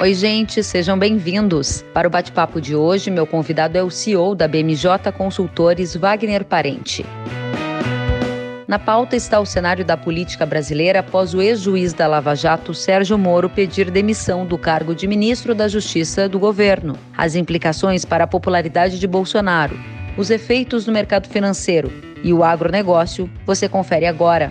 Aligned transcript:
Oi, 0.00 0.14
gente, 0.14 0.62
sejam 0.62 0.96
bem-vindos. 0.96 1.84
Para 1.92 2.06
o 2.06 2.10
bate-papo 2.10 2.60
de 2.60 2.72
hoje, 2.72 3.10
meu 3.10 3.26
convidado 3.26 3.76
é 3.76 3.82
o 3.82 3.90
CEO 3.90 4.32
da 4.32 4.46
BMJ 4.46 5.10
Consultores, 5.16 5.96
Wagner 5.96 6.44
Parente. 6.44 7.04
Na 8.68 8.78
pauta 8.78 9.16
está 9.16 9.40
o 9.40 9.44
cenário 9.44 9.84
da 9.84 9.96
política 9.96 10.46
brasileira 10.46 11.00
após 11.00 11.34
o 11.34 11.42
ex-juiz 11.42 11.92
da 11.92 12.06
Lava 12.06 12.36
Jato, 12.36 12.72
Sérgio 12.72 13.18
Moro, 13.18 13.50
pedir 13.50 13.90
demissão 13.90 14.46
do 14.46 14.56
cargo 14.56 14.94
de 14.94 15.08
ministro 15.08 15.52
da 15.52 15.66
Justiça 15.66 16.28
do 16.28 16.38
governo. 16.38 16.96
As 17.16 17.34
implicações 17.34 18.04
para 18.04 18.22
a 18.22 18.28
popularidade 18.28 19.00
de 19.00 19.06
Bolsonaro, 19.08 19.76
os 20.16 20.30
efeitos 20.30 20.86
no 20.86 20.92
mercado 20.92 21.28
financeiro 21.28 21.92
e 22.22 22.32
o 22.32 22.44
agronegócio, 22.44 23.28
você 23.44 23.68
confere 23.68 24.06
agora. 24.06 24.48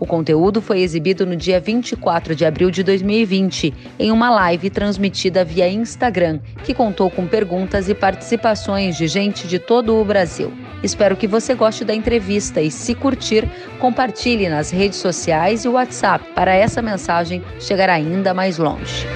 O 0.00 0.06
conteúdo 0.06 0.62
foi 0.62 0.80
exibido 0.80 1.26
no 1.26 1.36
dia 1.36 1.60
24 1.60 2.34
de 2.34 2.46
abril 2.46 2.70
de 2.70 2.82
2020, 2.82 3.74
em 3.98 4.10
uma 4.10 4.30
live 4.30 4.70
transmitida 4.70 5.44
via 5.44 5.68
Instagram, 5.68 6.40
que 6.64 6.72
contou 6.72 7.10
com 7.10 7.26
perguntas 7.26 7.86
e 7.86 7.94
participações 7.94 8.96
de 8.96 9.06
gente 9.06 9.46
de 9.46 9.58
todo 9.58 9.94
o 9.94 10.02
Brasil. 10.02 10.50
Espero 10.82 11.14
que 11.18 11.26
você 11.26 11.54
goste 11.54 11.84
da 11.84 11.94
entrevista 11.94 12.62
e, 12.62 12.70
se 12.70 12.94
curtir, 12.94 13.46
compartilhe 13.78 14.48
nas 14.48 14.70
redes 14.70 14.98
sociais 14.98 15.66
e 15.66 15.68
WhatsApp 15.68 16.24
para 16.34 16.54
essa 16.54 16.80
mensagem 16.80 17.44
chegar 17.60 17.90
ainda 17.90 18.32
mais 18.32 18.56
longe. 18.56 19.06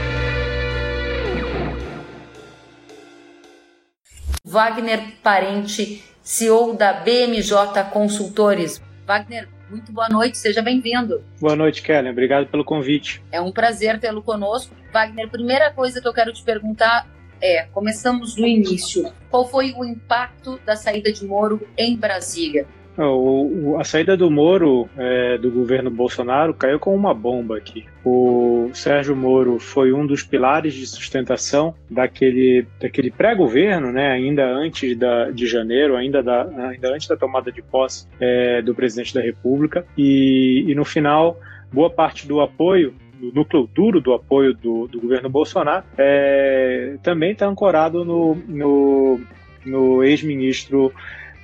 Wagner 4.45 5.02
Parente, 5.23 6.05
CEO 6.23 6.74
da 6.74 6.93
BMJ 6.93 7.85
Consultores. 7.91 8.82
Wagner, 9.07 9.48
muito 9.70 9.92
boa 9.92 10.09
noite, 10.09 10.38
seja 10.38 10.62
bem-vindo. 10.62 11.23
Boa 11.41 11.56
noite, 11.56 11.82
Kellen. 11.82 12.12
Obrigado 12.12 12.46
pelo 12.46 12.65
convite. 12.65 13.23
É 13.32 13.40
um 13.40 13.52
prazer 13.52 13.98
tê-lo 13.98 14.23
conosco. 14.23 14.74
Wagner, 14.93 15.29
primeira 15.29 15.70
coisa 15.73 16.01
que 16.01 16.07
eu 16.07 16.12
quero 16.12 16.32
te 16.32 16.43
perguntar 16.43 17.09
é: 17.40 17.65
começamos 17.73 18.35
do 18.35 18.46
início. 18.46 19.12
Qual 19.30 19.48
foi 19.48 19.73
o 19.73 19.85
impacto 19.85 20.59
da 20.65 20.76
saída 20.76 21.12
de 21.12 21.24
Moro 21.24 21.66
em 21.76 21.96
Brasília? 21.96 22.66
O, 22.96 23.76
a 23.78 23.84
saída 23.84 24.16
do 24.16 24.30
Moro 24.30 24.88
é, 24.96 25.37
do 25.37 25.50
governo 25.50 25.90
Bolsonaro 25.90 26.54
caiu 26.54 26.78
como 26.78 26.96
uma 26.96 27.12
bomba 27.12 27.56
aqui. 27.56 27.86
O 28.04 28.70
Sérgio 28.73 29.16
Moro 29.16 29.59
foi 29.59 29.92
um 29.92 30.06
dos 30.06 30.23
pilares 30.23 30.74
de 30.74 30.86
sustentação 30.86 31.74
daquele, 31.90 32.66
daquele 32.80 33.10
pré-governo, 33.10 33.90
né, 33.90 34.12
ainda 34.12 34.46
antes 34.46 34.96
da, 34.96 35.30
de 35.30 35.46
janeiro, 35.46 35.96
ainda, 35.96 36.23
da, 36.23 36.42
ainda 36.68 36.95
antes 36.95 37.09
da 37.09 37.16
tomada 37.16 37.51
de 37.51 37.62
posse 37.62 38.06
é, 38.20 38.62
do 38.62 38.74
presidente 38.74 39.12
da 39.12 39.20
República. 39.20 39.84
E, 39.98 40.64
e 40.68 40.74
no 40.74 40.84
final, 40.84 41.40
boa 41.73 41.90
parte 41.90 42.29
do 42.29 42.40
apoio 42.40 42.95
do 43.18 43.32
núcleo 43.32 43.68
duro 43.73 44.01
do 44.01 44.12
apoio 44.12 44.54
do, 44.54 44.86
do 44.86 45.01
governo 45.01 45.29
Bolsonaro 45.29 45.84
é, 45.96 46.96
também 47.02 47.32
está 47.32 47.46
ancorado 47.46 48.04
no, 48.04 48.34
no, 48.34 49.20
no 49.64 50.04
ex-ministro 50.04 50.92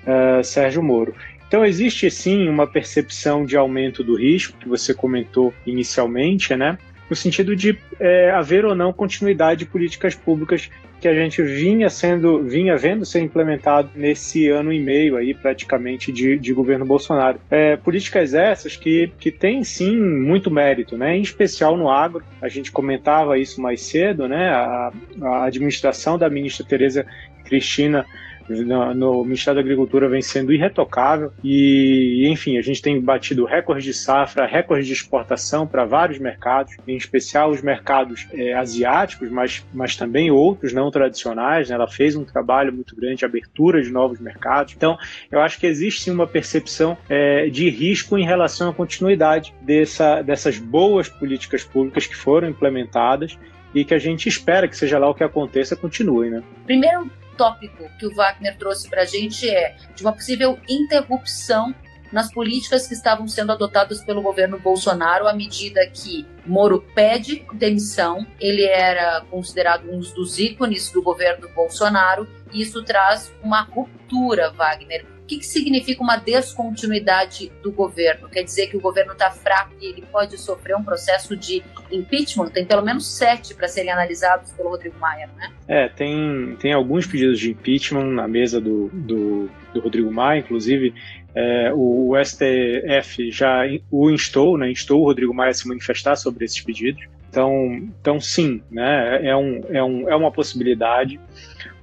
uh, 0.06 0.44
Sérgio 0.44 0.82
Moro. 0.82 1.14
Então, 1.50 1.64
existe 1.64 2.08
sim 2.12 2.48
uma 2.48 2.64
percepção 2.64 3.44
de 3.44 3.56
aumento 3.56 4.04
do 4.04 4.14
risco, 4.14 4.56
que 4.56 4.68
você 4.68 4.94
comentou 4.94 5.52
inicialmente, 5.66 6.54
né? 6.54 6.78
no 7.10 7.16
sentido 7.16 7.56
de 7.56 7.76
é, 7.98 8.30
haver 8.30 8.64
ou 8.64 8.72
não 8.72 8.92
continuidade 8.92 9.64
de 9.64 9.66
políticas 9.66 10.14
públicas 10.14 10.70
que 11.00 11.08
a 11.08 11.14
gente 11.14 11.42
vinha 11.42 11.90
sendo, 11.90 12.44
vinha 12.44 12.76
vendo 12.76 13.04
ser 13.04 13.20
implementado 13.20 13.90
nesse 13.96 14.48
ano 14.48 14.72
e 14.72 14.78
meio 14.78 15.16
aí 15.16 15.34
praticamente 15.34 16.12
de, 16.12 16.38
de 16.38 16.52
governo 16.52 16.84
Bolsonaro. 16.84 17.40
É, 17.50 17.76
políticas 17.76 18.32
essas 18.32 18.76
que, 18.76 19.10
que 19.18 19.32
têm 19.32 19.64
sim 19.64 19.98
muito 19.98 20.50
mérito, 20.50 20.96
né? 20.96 21.16
Em 21.16 21.22
especial 21.22 21.76
no 21.76 21.90
agro. 21.90 22.22
A 22.40 22.48
gente 22.48 22.70
comentava 22.70 23.38
isso 23.38 23.60
mais 23.60 23.80
cedo, 23.80 24.28
né? 24.28 24.50
A, 24.50 24.92
a 25.22 25.44
administração 25.46 26.16
da 26.16 26.30
ministra 26.30 26.64
Tereza 26.64 27.04
Cristina 27.44 28.06
no, 28.48 29.24
Ministério 29.24 29.56
da 29.56 29.60
Agricultura 29.60 30.08
vem 30.08 30.22
sendo 30.22 30.52
irretocável 30.52 31.32
e, 31.42 32.26
enfim, 32.28 32.58
a 32.58 32.62
gente 32.62 32.82
tem 32.82 33.00
batido 33.00 33.44
recordes 33.44 33.84
de 33.84 33.94
safra, 33.94 34.46
recordes 34.46 34.86
de 34.86 34.92
exportação 34.92 35.66
para 35.66 35.84
vários 35.84 36.18
mercados, 36.18 36.76
em 36.86 36.96
especial 36.96 37.50
os 37.50 37.62
mercados 37.62 38.26
é, 38.32 38.52
asiáticos, 38.54 39.30
mas, 39.30 39.64
mas 39.72 39.96
também 39.96 40.30
outros 40.30 40.72
não 40.72 40.90
tradicionais. 40.90 41.68
Né? 41.68 41.74
Ela 41.74 41.88
fez 41.88 42.16
um 42.16 42.24
trabalho 42.24 42.72
muito 42.72 42.96
grande 42.96 43.16
de 43.16 43.24
abertura 43.24 43.82
de 43.82 43.90
novos 43.90 44.20
mercados. 44.20 44.74
Então, 44.76 44.98
eu 45.30 45.40
acho 45.40 45.58
que 45.58 45.66
existe 45.66 46.02
sim 46.02 46.10
uma 46.10 46.26
percepção 46.26 46.96
é, 47.08 47.48
de 47.48 47.68
risco 47.68 48.18
em 48.18 48.24
relação 48.24 48.70
à 48.70 48.74
continuidade 48.74 49.54
dessa, 49.62 50.22
dessas 50.22 50.58
boas 50.58 51.08
políticas 51.08 51.64
públicas 51.64 52.06
que 52.06 52.16
foram 52.16 52.48
implementadas 52.48 53.38
e 53.74 53.84
que 53.84 53.94
a 53.94 53.98
gente 53.98 54.28
espera 54.28 54.66
que 54.66 54.76
seja 54.76 54.98
lá 54.98 55.08
o 55.08 55.14
que 55.14 55.22
aconteça 55.22 55.76
continue, 55.76 56.30
né? 56.30 56.42
Primeiro 56.66 57.10
tópico 57.40 57.90
que 57.98 58.04
o 58.06 58.14
Wagner 58.14 58.54
trouxe 58.58 58.86
para 58.90 59.00
a 59.00 59.06
gente 59.06 59.48
é 59.48 59.74
de 59.96 60.02
uma 60.02 60.12
possível 60.12 60.58
interrupção 60.68 61.74
nas 62.12 62.30
políticas 62.30 62.86
que 62.86 62.92
estavam 62.92 63.26
sendo 63.26 63.52
adotadas 63.52 64.04
pelo 64.04 64.20
governo 64.20 64.58
Bolsonaro 64.58 65.26
à 65.26 65.32
medida 65.32 65.86
que 65.86 66.26
Moro 66.44 66.84
pede 66.94 67.46
demissão. 67.54 68.26
Ele 68.38 68.64
era 68.64 69.22
considerado 69.30 69.90
um 69.90 70.00
dos 70.00 70.38
ícones 70.38 70.90
do 70.90 71.02
governo 71.02 71.48
Bolsonaro 71.54 72.28
e 72.52 72.60
isso 72.60 72.84
traz 72.84 73.32
uma 73.42 73.62
ruptura, 73.62 74.50
Wagner, 74.50 75.06
que, 75.30 75.38
que 75.38 75.46
significa 75.46 76.02
uma 76.02 76.16
descontinuidade 76.16 77.52
do 77.62 77.70
governo? 77.70 78.28
Quer 78.28 78.42
dizer 78.42 78.66
que 78.66 78.76
o 78.76 78.80
governo 78.80 79.12
está 79.12 79.30
fraco 79.30 79.72
e 79.80 79.86
ele 79.86 80.02
pode 80.10 80.36
sofrer 80.36 80.76
um 80.76 80.82
processo 80.82 81.36
de 81.36 81.62
impeachment? 81.92 82.50
Tem 82.50 82.66
pelo 82.66 82.82
menos 82.82 83.06
sete 83.06 83.54
para 83.54 83.68
serem 83.68 83.92
analisados 83.92 84.50
pelo 84.52 84.70
Rodrigo 84.70 84.98
Maia, 84.98 85.30
né? 85.36 85.52
É, 85.68 85.88
tem, 85.88 86.56
tem 86.60 86.72
alguns 86.72 87.06
pedidos 87.06 87.38
de 87.38 87.52
impeachment 87.52 88.06
na 88.06 88.26
mesa 88.26 88.60
do, 88.60 88.88
do, 88.92 89.48
do 89.72 89.80
Rodrigo 89.80 90.10
Maia, 90.10 90.40
inclusive 90.40 90.92
é, 91.32 91.72
o, 91.72 92.10
o, 92.10 92.24
STF 92.24 93.30
já 93.30 93.62
o 93.88 94.10
instou, 94.10 94.58
né, 94.58 94.68
instou 94.68 95.00
o 95.00 95.04
Rodrigo 95.04 95.32
Maia 95.32 95.50
a 95.50 95.54
se 95.54 95.68
manifestar 95.68 96.16
sobre 96.16 96.44
esses 96.44 96.60
pedidos. 96.60 97.04
Então, 97.30 97.88
então 98.00 98.20
sim, 98.20 98.60
né, 98.68 99.24
é, 99.24 99.36
um, 99.36 99.60
é, 99.68 99.84
um, 99.84 100.10
é 100.10 100.16
uma 100.16 100.32
possibilidade. 100.32 101.20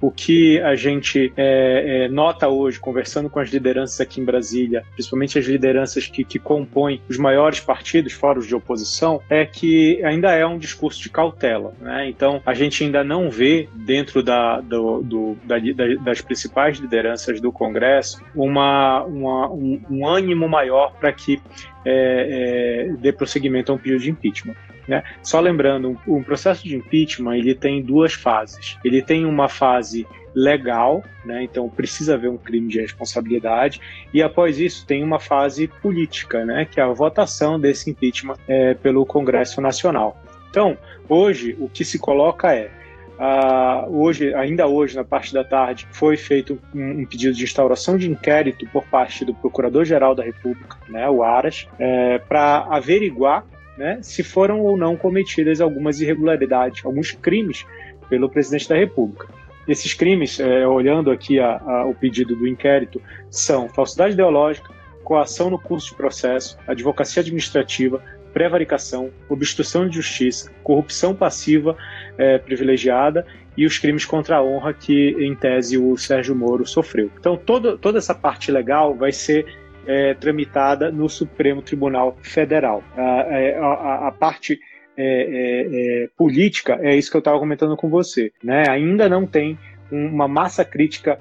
O 0.00 0.10
que 0.10 0.60
a 0.60 0.76
gente 0.76 1.32
é, 1.36 2.04
é, 2.04 2.08
nota 2.08 2.48
hoje, 2.48 2.78
conversando 2.78 3.28
com 3.28 3.40
as 3.40 3.50
lideranças 3.50 4.00
aqui 4.00 4.20
em 4.20 4.24
Brasília, 4.24 4.84
principalmente 4.92 5.38
as 5.38 5.46
lideranças 5.46 6.06
que, 6.06 6.24
que 6.24 6.38
compõem 6.38 7.00
os 7.08 7.18
maiores 7.18 7.60
partidos, 7.60 8.12
fóruns 8.12 8.46
de 8.46 8.54
oposição, 8.54 9.20
é 9.28 9.44
que 9.44 10.02
ainda 10.04 10.32
é 10.32 10.46
um 10.46 10.58
discurso 10.58 11.02
de 11.02 11.10
cautela. 11.10 11.72
Né? 11.80 12.08
Então, 12.08 12.40
a 12.46 12.54
gente 12.54 12.84
ainda 12.84 13.02
não 13.02 13.30
vê 13.30 13.68
dentro 13.74 14.22
da, 14.22 14.60
do, 14.60 15.02
do, 15.02 15.36
da, 15.44 15.56
das 16.04 16.20
principais 16.20 16.78
lideranças 16.78 17.40
do 17.40 17.50
Congresso 17.50 18.22
uma, 18.34 19.02
uma 19.04 19.50
um, 19.50 19.80
um 19.90 20.06
ânimo 20.06 20.48
maior 20.48 20.92
para 20.92 21.12
que 21.12 21.40
é, 21.84 22.88
é, 22.90 22.96
dê 22.98 23.12
prosseguimento 23.12 23.72
a 23.72 23.74
um 23.74 23.78
pedido 23.78 24.00
de 24.00 24.10
impeachment. 24.10 24.54
Né? 24.88 25.04
Só 25.22 25.38
lembrando, 25.38 26.00
um, 26.08 26.22
processo 26.22 26.66
de 26.66 26.74
impeachment 26.74 27.36
ele 27.36 27.54
tem 27.54 27.82
duas 27.82 28.14
fases. 28.14 28.78
Ele 28.82 29.02
tem 29.02 29.26
uma 29.26 29.48
fase 29.48 30.06
legal, 30.34 31.04
né? 31.24 31.42
então 31.42 31.68
precisa 31.68 32.14
haver 32.14 32.30
um 32.30 32.38
crime 32.38 32.68
de 32.68 32.80
responsabilidade, 32.80 33.80
e 34.14 34.22
após 34.22 34.58
isso 34.58 34.86
tem 34.86 35.04
uma 35.04 35.20
fase 35.20 35.68
política, 35.68 36.44
né? 36.44 36.64
que 36.64 36.80
é 36.80 36.82
a 36.82 36.88
votação 36.88 37.60
desse 37.60 37.90
impeachment 37.90 38.36
é, 38.48 38.74
pelo 38.74 39.04
Congresso 39.04 39.60
Nacional. 39.60 40.20
Então, 40.48 40.78
hoje, 41.08 41.54
o 41.60 41.68
que 41.68 41.84
se 41.84 41.98
coloca 41.98 42.54
é 42.54 42.70
Uh, 43.18 43.98
hoje, 43.98 44.32
ainda 44.32 44.68
hoje, 44.68 44.94
na 44.94 45.02
parte 45.02 45.34
da 45.34 45.42
tarde, 45.42 45.88
foi 45.90 46.16
feito 46.16 46.56
um, 46.72 47.00
um, 47.00 47.04
pedido 47.04 47.34
de 47.34 47.42
instauração 47.42 47.98
de 47.98 48.08
inquérito 48.08 48.64
por 48.72 48.84
parte 48.84 49.24
do 49.24 49.34
Procurador-Geral 49.34 50.14
da 50.14 50.22
República, 50.22 50.76
né, 50.88 51.10
o 51.10 51.24
Aras, 51.24 51.66
é, 51.80 52.18
para 52.18 52.68
averiguar 52.70 53.44
né, 53.78 54.00
se 54.02 54.22
foram 54.22 54.60
ou 54.60 54.76
não 54.76 54.96
cometidas 54.96 55.60
algumas 55.60 56.00
irregularidades, 56.00 56.84
alguns 56.84 57.12
crimes 57.12 57.64
pelo 58.10 58.28
presidente 58.28 58.68
da 58.68 58.76
República. 58.76 59.28
Esses 59.68 59.94
crimes, 59.94 60.40
é, 60.40 60.66
olhando 60.66 61.10
aqui 61.10 61.38
a, 61.38 61.58
a, 61.58 61.86
o 61.86 61.94
pedido 61.94 62.34
do 62.34 62.48
inquérito, 62.48 63.00
são 63.30 63.68
falsidade 63.68 64.14
ideológica, 64.14 64.72
coação 65.04 65.48
no 65.48 65.58
curso 65.58 65.90
de 65.90 65.94
processo, 65.94 66.58
advocacia 66.66 67.20
administrativa, 67.20 68.02
prevaricação, 68.32 69.10
obstrução 69.28 69.88
de 69.88 69.96
justiça, 69.96 70.50
corrupção 70.62 71.14
passiva 71.14 71.76
é, 72.16 72.38
privilegiada 72.38 73.26
e 73.56 73.66
os 73.66 73.78
crimes 73.78 74.04
contra 74.04 74.36
a 74.36 74.42
honra 74.42 74.72
que, 74.72 75.16
em 75.18 75.34
tese, 75.34 75.78
o 75.78 75.96
Sérgio 75.96 76.34
Moro 76.34 76.66
sofreu. 76.66 77.10
Então, 77.18 77.36
todo, 77.36 77.78
toda 77.78 77.98
essa 77.98 78.14
parte 78.14 78.50
legal 78.50 78.94
vai 78.94 79.12
ser 79.12 79.46
é, 79.88 80.12
tramitada 80.12 80.92
no 80.92 81.08
Supremo 81.08 81.62
Tribunal 81.62 82.16
Federal. 82.20 82.84
A, 82.94 83.02
é, 83.30 83.58
a, 83.58 84.08
a 84.08 84.12
parte 84.12 84.60
é, 84.96 86.02
é, 86.04 86.08
política 86.14 86.78
é 86.82 86.94
isso 86.94 87.10
que 87.10 87.16
eu 87.16 87.20
estava 87.20 87.38
comentando 87.38 87.74
com 87.76 87.88
você. 87.88 88.30
Né? 88.44 88.68
Ainda 88.68 89.08
não 89.08 89.26
tem 89.26 89.58
uma 89.90 90.28
massa 90.28 90.62
crítica 90.62 91.18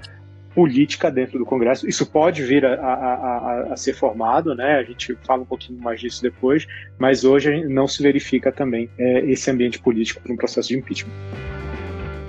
política 0.54 1.10
dentro 1.10 1.40
do 1.40 1.46
Congresso. 1.46 1.88
Isso 1.88 2.06
pode 2.12 2.44
vir 2.44 2.66
a, 2.66 2.74
a, 2.74 2.94
a, 2.94 3.74
a, 3.74 3.78
ser 3.78 3.94
formado, 3.94 4.56
né? 4.56 4.78
A 4.78 4.84
gente 4.84 5.16
fala 5.24 5.44
um 5.44 5.46
pouquinho 5.46 5.80
mais 5.80 6.02
disso 6.02 6.22
depois, 6.22 6.66
mas 6.98 7.24
hoje 7.24 7.64
não 7.66 7.88
se 7.88 8.02
verifica 8.02 8.52
também 8.52 8.90
é, 8.98 9.20
esse 9.30 9.52
ambiente 9.52 9.80
político 9.80 10.20
para 10.20 10.34
um 10.34 10.36
processo 10.36 10.70
de 10.70 10.78
impeachment 10.80 11.57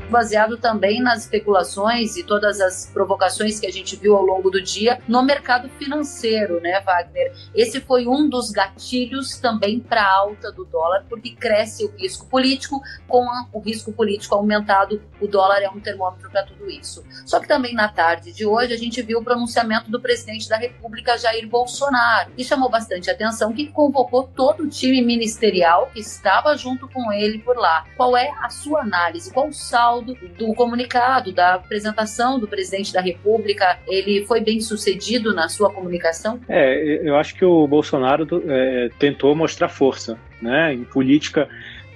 baseado 0.08 0.56
também 0.56 1.00
nas 1.00 1.24
especulações 1.24 2.16
e 2.16 2.22
todas 2.22 2.60
as 2.60 2.90
provocações 2.92 3.60
que 3.60 3.66
a 3.66 3.72
gente 3.72 3.96
viu 3.96 4.16
ao 4.16 4.24
longo 4.24 4.50
do 4.50 4.62
dia 4.62 5.00
no 5.06 5.22
mercado 5.22 5.68
financeiro, 5.70 6.60
né, 6.60 6.80
Wagner? 6.80 7.32
Esse 7.54 7.80
foi 7.80 8.06
um 8.06 8.28
dos 8.28 8.50
gatilhos 8.50 9.38
também 9.38 9.80
para 9.80 10.02
a 10.02 10.12
alta 10.12 10.50
do 10.50 10.64
dólar, 10.64 11.04
porque 11.08 11.34
cresce 11.34 11.84
o 11.84 11.92
risco 11.96 12.26
político, 12.26 12.80
com 13.06 13.26
o 13.52 13.60
risco 13.60 13.92
político 13.92 14.34
aumentado, 14.34 15.02
o 15.20 15.26
dólar 15.26 15.62
é 15.62 15.68
um 15.68 15.80
termômetro 15.80 16.30
para 16.30 16.42
tudo 16.44 16.70
isso. 16.70 17.04
Só 17.26 17.40
que 17.40 17.48
também 17.48 17.74
na 17.74 17.88
tarde 17.88 18.32
de 18.32 18.46
hoje 18.46 18.72
a 18.72 18.78
gente 18.78 19.02
viu 19.02 19.18
o 19.18 19.24
pronunciamento 19.24 19.90
do 19.90 20.00
presidente 20.00 20.48
da 20.48 20.56
República, 20.56 21.18
Jair 21.18 21.48
Bolsonaro, 21.48 22.32
e 22.36 22.44
chamou 22.44 22.70
bastante 22.70 23.10
atenção 23.10 23.52
que 23.52 23.68
convocou 23.68 24.24
todo 24.34 24.64
o 24.64 24.68
time 24.68 25.02
ministerial 25.02 25.90
que 25.92 26.00
estava 26.00 26.56
junto 26.56 26.88
com 26.88 27.12
ele 27.12 27.38
por 27.38 27.56
lá. 27.56 27.84
Qual 27.96 28.16
é 28.16 28.30
a 28.42 28.48
sua 28.48 28.80
análise? 28.80 29.32
Qual 29.32 29.48
o 29.48 29.52
saldo 29.52 29.97
do, 30.02 30.14
do 30.14 30.54
comunicado, 30.54 31.32
da 31.32 31.54
apresentação 31.54 32.38
do 32.38 32.48
presidente 32.48 32.92
da 32.92 33.00
República, 33.00 33.78
ele 33.86 34.24
foi 34.26 34.40
bem 34.40 34.60
sucedido 34.60 35.34
na 35.34 35.48
sua 35.48 35.70
comunicação? 35.72 36.40
É, 36.48 37.08
eu 37.08 37.16
acho 37.16 37.34
que 37.34 37.44
o 37.44 37.66
Bolsonaro 37.66 38.26
é, 38.48 38.90
tentou 38.98 39.34
mostrar 39.34 39.68
força, 39.68 40.18
né? 40.40 40.74
Em 40.74 40.84
política 40.84 41.48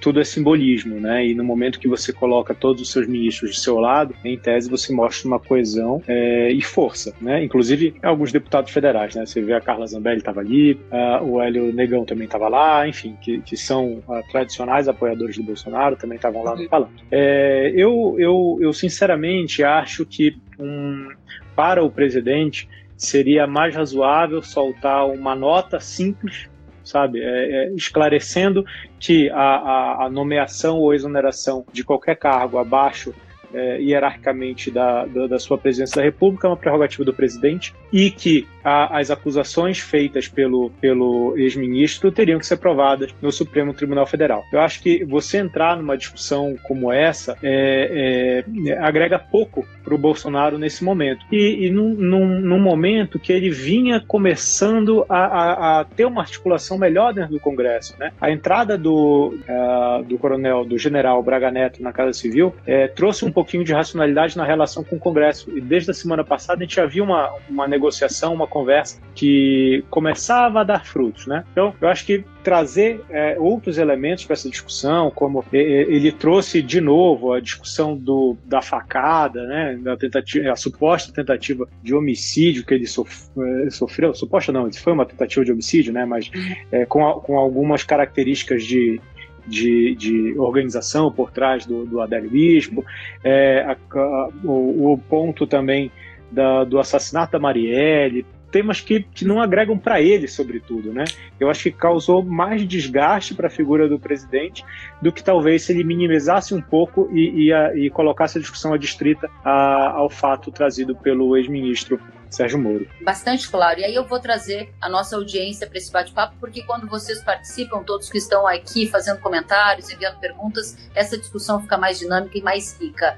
tudo 0.03 0.19
é 0.19 0.23
simbolismo, 0.25 0.99
né? 0.99 1.25
E 1.25 1.33
no 1.33 1.45
momento 1.45 1.79
que 1.79 1.87
você 1.87 2.11
coloca 2.11 2.53
todos 2.53 2.81
os 2.81 2.91
seus 2.91 3.07
ministros 3.07 3.51
do 3.51 3.55
seu 3.55 3.79
lado, 3.79 4.13
em 4.25 4.37
tese 4.37 4.69
você 4.69 4.93
mostra 4.93 5.25
uma 5.29 5.39
coesão 5.39 6.03
é, 6.05 6.51
e 6.51 6.61
força, 6.61 7.15
né? 7.21 7.41
Inclusive 7.41 7.95
alguns 8.03 8.29
deputados 8.29 8.69
federais, 8.73 9.15
né? 9.15 9.25
Você 9.25 9.41
vê 9.41 9.53
a 9.53 9.61
Carla 9.61 9.87
Zambelli 9.87 10.17
estava 10.17 10.41
ali, 10.41 10.77
o 11.21 11.41
Hélio 11.41 11.71
Negão 11.71 12.03
também 12.03 12.25
estava 12.25 12.49
lá, 12.49 12.85
enfim, 12.85 13.17
que, 13.21 13.39
que 13.39 13.55
são 13.55 14.03
uh, 14.05 14.21
tradicionais 14.29 14.89
apoiadores 14.89 15.37
do 15.37 15.43
Bolsonaro 15.43 15.95
também 15.95 16.17
estavam 16.17 16.43
lá 16.43 16.53
no 16.53 16.67
palanque. 16.67 17.01
É, 17.09 17.71
eu, 17.73 18.17
eu, 18.19 18.57
eu 18.59 18.73
sinceramente 18.73 19.63
acho 19.63 20.05
que 20.05 20.35
um, 20.59 21.07
para 21.55 21.81
o 21.81 21.89
presidente 21.89 22.67
seria 22.97 23.47
mais 23.47 23.73
razoável 23.73 24.41
soltar 24.41 25.07
uma 25.07 25.33
nota 25.33 25.79
simples 25.79 26.49
sabe? 26.83 27.21
É, 27.21 27.65
é, 27.65 27.73
esclarecendo 27.73 28.65
que 28.99 29.29
a, 29.29 29.35
a, 29.35 30.05
a, 30.05 30.09
nomeação 30.09 30.79
ou 30.79 30.93
exoneração 30.93 31.65
de 31.71 31.83
qualquer 31.83 32.15
cargo 32.15 32.57
abaixo 32.57 33.13
é, 33.53 33.81
hierarquicamente 33.81 34.71
da, 34.71 35.05
da, 35.05 35.27
da, 35.27 35.39
sua 35.39 35.57
presidência 35.57 35.97
da 35.97 36.03
República 36.03 36.47
é 36.47 36.49
uma 36.49 36.57
prerrogativa 36.57 37.03
do 37.03 37.13
presidente 37.13 37.73
e 37.91 38.09
que 38.09 38.47
a, 38.63 38.99
as 38.99 39.11
acusações 39.11 39.79
feitas 39.79 40.27
pelo, 40.27 40.71
pelo 40.81 41.37
ex-ministro 41.37 42.11
teriam 42.11 42.39
que 42.39 42.45
ser 42.45 42.57
provadas 42.57 43.13
no 43.21 43.31
Supremo 43.31 43.73
Tribunal 43.73 44.05
Federal. 44.05 44.43
Eu 44.51 44.59
acho 44.61 44.81
que 44.81 45.03
você 45.05 45.37
entrar 45.37 45.77
numa 45.77 45.97
discussão 45.97 46.55
como 46.63 46.91
essa 46.91 47.37
é, 47.43 48.43
é, 48.67 48.77
agrega 48.79 49.19
pouco 49.19 49.65
para 49.83 49.93
o 49.93 49.97
Bolsonaro 49.97 50.57
nesse 50.57 50.83
momento. 50.83 51.25
E, 51.31 51.67
e 51.67 51.69
num, 51.69 51.93
num, 51.93 52.39
num, 52.39 52.59
momento 52.59 53.19
que 53.19 53.33
ele 53.33 53.49
vinha 53.49 53.99
começando 53.99 55.05
a, 55.09 55.17
a, 55.17 55.79
a, 55.79 55.85
ter 55.85 56.05
uma 56.05 56.21
articulação 56.21 56.77
melhor 56.77 57.13
dentro 57.13 57.31
do 57.31 57.39
Congresso. 57.39 57.95
Né? 57.99 58.11
A 58.19 58.31
entrada 58.31 58.77
do, 58.77 59.35
uh, 59.47 60.03
do 60.03 60.17
coronel, 60.17 60.63
do 60.63 60.77
general 60.77 61.21
Braga 61.21 61.51
Neto 61.51 61.83
na 61.83 61.91
Casa 61.91 62.13
Civil 62.13 62.55
é, 62.65 62.87
trouxe 62.87 63.25
um 63.25 63.31
pouquinho 63.43 63.63
de 63.63 63.73
racionalidade 63.73 64.37
na 64.37 64.45
relação 64.45 64.83
com 64.83 64.95
o 64.95 64.99
Congresso. 64.99 65.55
E 65.55 65.59
desde 65.59 65.91
a 65.91 65.93
semana 65.93 66.23
passada 66.23 66.59
a 66.59 66.63
gente 66.63 66.75
já 66.75 66.85
viu 66.85 67.03
uma, 67.03 67.33
uma 67.49 67.67
negociação, 67.67 68.33
uma 68.33 68.47
conversa 68.47 69.01
que 69.13 69.83
começava 69.89 70.61
a 70.61 70.63
dar 70.63 70.85
frutos, 70.85 71.27
né? 71.27 71.43
Então, 71.51 71.75
eu 71.79 71.89
acho 71.89 72.05
que 72.05 72.23
trazer 72.43 73.01
é, 73.09 73.37
outros 73.39 73.77
elementos 73.77 74.25
para 74.25 74.33
essa 74.33 74.49
discussão, 74.49 75.09
como 75.11 75.43
ele 75.51 76.11
trouxe 76.11 76.61
de 76.61 76.81
novo 76.81 77.31
a 77.31 77.39
discussão 77.39 77.95
do, 77.95 78.35
da 78.45 78.61
facada, 78.61 79.45
né, 79.47 79.79
da 79.81 79.95
tentativa, 79.95 80.51
a 80.51 80.55
suposta 80.55 81.13
tentativa 81.13 81.67
de 81.81 81.95
homicídio 81.95 82.65
que 82.65 82.73
ele 82.73 82.85
sof, 82.85 83.29
é, 83.65 83.69
sofreu, 83.69 84.13
suposta 84.13 84.51
não, 84.51 84.71
foi 84.73 84.91
uma 84.91 85.05
tentativa 85.05 85.45
de 85.45 85.53
homicídio, 85.53 85.93
né, 85.93 86.05
mas 86.05 86.29
é, 86.71 86.85
com, 86.85 87.07
a, 87.07 87.21
com 87.21 87.37
algumas 87.37 87.83
características 87.83 88.65
de, 88.65 88.99
de, 89.47 89.95
de, 89.95 90.37
organização 90.37 91.11
por 91.11 91.31
trás 91.31 91.65
do, 91.65 91.85
do 91.85 92.01
aderismo, 92.01 92.85
é, 93.23 93.61
a, 93.61 93.71
a, 93.97 94.29
o, 94.43 94.93
o, 94.93 94.97
ponto 94.97 95.45
também 95.45 95.91
da, 96.31 96.63
do 96.63 96.79
assassinato 96.79 97.33
da 97.33 97.39
Marielle, 97.39 98.25
temas 98.53 98.79
que, 98.79 99.01
que 99.01 99.25
não 99.25 99.41
agregam 99.41 99.77
para 99.77 99.99
ele, 99.99 100.27
sobretudo, 100.27 100.93
né? 100.93 101.05
Eu 101.39 101.49
acho 101.49 101.63
que 101.63 101.71
causou 101.71 102.23
mais 102.23 102.65
desgaste 102.67 103.33
para 103.33 103.47
a 103.47 103.49
figura 103.49 103.89
do 103.89 103.99
presidente 103.99 104.63
do 105.01 105.11
que 105.11 105.23
talvez 105.23 105.63
se 105.63 105.73
ele 105.73 105.83
minimizasse 105.83 106.53
um 106.53 106.61
pouco 106.61 107.09
e, 107.11 107.45
e, 107.45 107.53
a, 107.53 107.75
e 107.75 107.89
colocasse 107.89 108.37
a 108.37 108.41
discussão 108.41 108.71
adstrita 108.71 109.27
ao 109.43 110.07
fato 110.07 110.51
trazido 110.51 110.95
pelo 110.95 111.35
ex-ministro 111.35 111.99
Sérgio 112.33 112.59
Moro. 112.59 112.87
Bastante 113.01 113.49
claro. 113.49 113.79
E 113.79 113.85
aí 113.85 113.95
eu 113.95 114.05
vou 114.05 114.19
trazer 114.19 114.73
a 114.81 114.89
nossa 114.89 115.15
audiência 115.15 115.67
para 115.67 115.77
esse 115.77 115.91
bate-papo, 115.91 116.35
porque 116.39 116.63
quando 116.63 116.87
vocês 116.87 117.21
participam, 117.21 117.83
todos 117.83 118.09
que 118.09 118.17
estão 118.17 118.47
aqui 118.47 118.87
fazendo 118.87 119.19
comentários, 119.19 119.89
enviando 119.89 120.19
perguntas, 120.19 120.77
essa 120.95 121.17
discussão 121.17 121.61
fica 121.61 121.77
mais 121.77 121.99
dinâmica 121.99 122.37
e 122.37 122.41
mais 122.41 122.79
rica. 122.79 123.17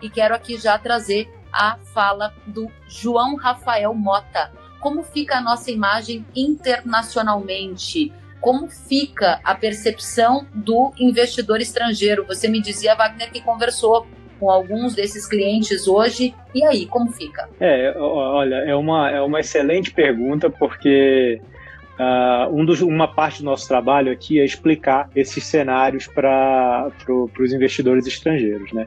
E 0.00 0.08
quero 0.08 0.34
aqui 0.34 0.58
já 0.58 0.78
trazer 0.78 1.28
a 1.52 1.78
fala 1.92 2.34
do 2.46 2.70
João 2.88 3.36
Rafael 3.36 3.92
Mota 3.94 4.52
como 4.86 5.02
fica 5.02 5.38
a 5.38 5.40
nossa 5.40 5.70
imagem 5.70 6.24
internacionalmente? 6.34 8.12
Como 8.40 8.68
fica 8.68 9.40
a 9.42 9.52
percepção 9.52 10.46
do 10.54 10.92
investidor 10.96 11.60
estrangeiro? 11.60 12.24
Você 12.26 12.46
me 12.46 12.62
dizia, 12.62 12.94
Wagner, 12.94 13.32
que 13.32 13.40
conversou 13.40 14.06
com 14.38 14.50
alguns 14.50 14.94
desses 14.94 15.26
clientes 15.26 15.86
hoje. 15.86 16.34
E 16.54 16.64
aí, 16.64 16.86
como 16.86 17.10
fica? 17.10 17.48
É, 17.60 17.94
olha, 17.98 18.56
é 18.56 18.74
uma, 18.74 19.10
é 19.10 19.20
uma 19.20 19.40
excelente 19.40 19.92
pergunta, 19.92 20.48
porque 20.50 21.40
uh, 21.98 22.54
um 22.54 22.64
dos, 22.64 22.80
uma 22.82 23.08
parte 23.08 23.40
do 23.40 23.46
nosso 23.46 23.66
trabalho 23.66 24.12
aqui 24.12 24.40
é 24.40 24.44
explicar 24.44 25.10
esses 25.14 25.44
cenários 25.44 26.06
para 26.06 26.90
pro, 27.04 27.30
os 27.38 27.52
investidores 27.52 28.06
estrangeiros, 28.06 28.72
né? 28.72 28.86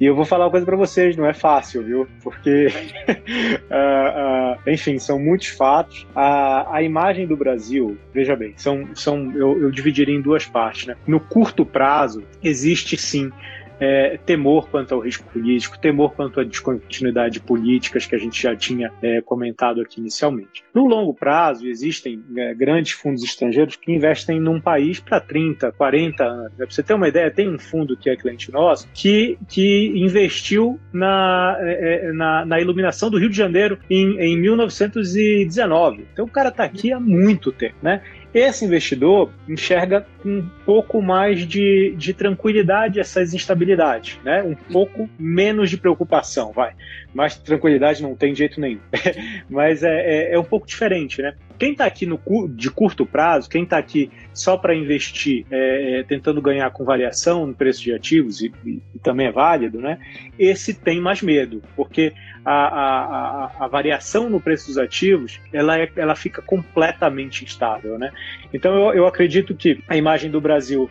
E 0.00 0.06
eu 0.06 0.14
vou 0.14 0.24
falar 0.24 0.44
uma 0.44 0.50
coisa 0.52 0.64
para 0.64 0.76
vocês, 0.76 1.16
não 1.16 1.26
é 1.26 1.34
fácil, 1.34 1.82
viu? 1.82 2.08
Porque, 2.22 2.68
uh, 2.68 4.60
uh, 4.68 4.70
enfim, 4.70 4.96
são 4.98 5.18
muitos 5.18 5.48
fatos. 5.48 6.06
A, 6.14 6.76
a 6.76 6.82
imagem 6.82 7.26
do 7.26 7.36
Brasil, 7.36 7.98
veja 8.14 8.36
bem, 8.36 8.54
são, 8.56 8.88
são 8.94 9.32
eu, 9.32 9.60
eu 9.60 9.70
dividiria 9.72 10.14
em 10.14 10.20
duas 10.20 10.46
partes. 10.46 10.86
Né? 10.86 10.96
No 11.04 11.18
curto 11.18 11.66
prazo, 11.66 12.22
existe 12.42 12.96
sim 12.96 13.32
é, 13.80 14.18
temor 14.24 14.68
quanto 14.68 14.94
ao 14.94 15.00
risco 15.00 15.24
político, 15.32 15.78
temor 15.78 16.14
quanto 16.14 16.40
à 16.40 16.44
descontinuidade 16.44 17.34
de 17.34 17.40
políticas 17.40 18.06
que 18.06 18.14
a 18.14 18.18
gente 18.18 18.42
já 18.42 18.54
tinha 18.56 18.92
é, 19.02 19.20
comentado 19.20 19.80
aqui 19.80 20.00
inicialmente. 20.00 20.64
No 20.74 20.86
longo 20.86 21.14
prazo, 21.14 21.66
existem 21.66 22.22
é, 22.36 22.54
grandes 22.54 22.92
fundos 22.92 23.22
estrangeiros 23.22 23.76
que 23.76 23.92
investem 23.92 24.40
num 24.40 24.60
país 24.60 25.00
para 25.00 25.20
30, 25.20 25.72
40 25.72 26.24
anos. 26.24 26.52
Para 26.56 26.66
você 26.66 26.82
ter 26.82 26.94
uma 26.94 27.08
ideia, 27.08 27.30
tem 27.30 27.48
um 27.48 27.58
fundo 27.58 27.96
que 27.96 28.10
é 28.10 28.16
cliente 28.16 28.52
nosso 28.52 28.88
que, 28.92 29.38
que 29.48 29.92
investiu 29.94 30.78
na, 30.92 31.56
é, 31.60 32.08
é, 32.08 32.12
na, 32.12 32.44
na 32.44 32.60
iluminação 32.60 33.10
do 33.10 33.18
Rio 33.18 33.30
de 33.30 33.36
Janeiro 33.36 33.78
em, 33.88 34.18
em 34.18 34.40
1919. 34.40 36.06
Então 36.12 36.24
o 36.24 36.30
cara 36.30 36.48
está 36.48 36.64
aqui 36.64 36.92
há 36.92 37.00
muito 37.00 37.52
tempo. 37.52 37.76
Né? 37.82 38.02
Esse 38.32 38.64
investidor 38.64 39.30
enxerga 39.48 40.06
com 40.22 40.28
um 40.28 40.50
pouco 40.64 41.00
mais 41.00 41.46
de, 41.46 41.94
de 41.96 42.12
tranquilidade 42.12 43.00
essas 43.00 43.32
instabilidades, 43.32 44.18
né? 44.22 44.42
um 44.42 44.54
pouco 44.54 45.08
menos 45.18 45.70
de 45.70 45.78
preocupação, 45.78 46.52
vai. 46.52 46.74
Mas 47.18 47.36
tranquilidade 47.36 48.00
não 48.00 48.14
tem 48.14 48.32
jeito 48.32 48.60
nenhum. 48.60 48.78
Mas 49.50 49.82
é, 49.82 49.88
é, 49.88 50.34
é, 50.34 50.38
um 50.38 50.44
pouco 50.44 50.68
diferente, 50.68 51.20
né? 51.20 51.34
Quem 51.58 51.72
está 51.72 51.84
aqui 51.84 52.06
no, 52.06 52.20
de 52.48 52.70
curto 52.70 53.04
prazo, 53.04 53.50
quem 53.50 53.64
está 53.64 53.76
aqui 53.76 54.08
só 54.32 54.56
para 54.56 54.72
investir, 54.72 55.44
é, 55.50 55.98
é, 55.98 56.02
tentando 56.04 56.40
ganhar 56.40 56.70
com 56.70 56.84
variação 56.84 57.44
no 57.44 57.52
preço 57.52 57.82
de 57.82 57.92
ativos, 57.92 58.40
e, 58.40 58.52
e, 58.64 58.80
e, 58.94 58.98
também 59.00 59.26
é 59.26 59.32
válido, 59.32 59.80
né? 59.80 59.98
Esse 60.38 60.72
tem 60.72 61.00
mais 61.00 61.20
medo, 61.20 61.60
porque 61.74 62.12
a, 62.44 62.52
a, 62.52 63.00
a, 63.00 63.64
a, 63.64 63.66
variação 63.66 64.30
no 64.30 64.40
preço 64.40 64.68
dos 64.68 64.78
ativos 64.78 65.40
ela, 65.52 65.76
é, 65.76 65.90
ela 65.96 66.14
fica 66.14 66.40
completamente 66.40 67.44
instável, 67.44 67.98
né? 67.98 68.12
Então 68.54 68.72
eu, 68.76 68.94
eu 68.94 69.06
acredito 69.08 69.56
que 69.56 69.82
a 69.88 69.96
imagem 69.96 70.30
do 70.30 70.40
Brasil 70.40 70.88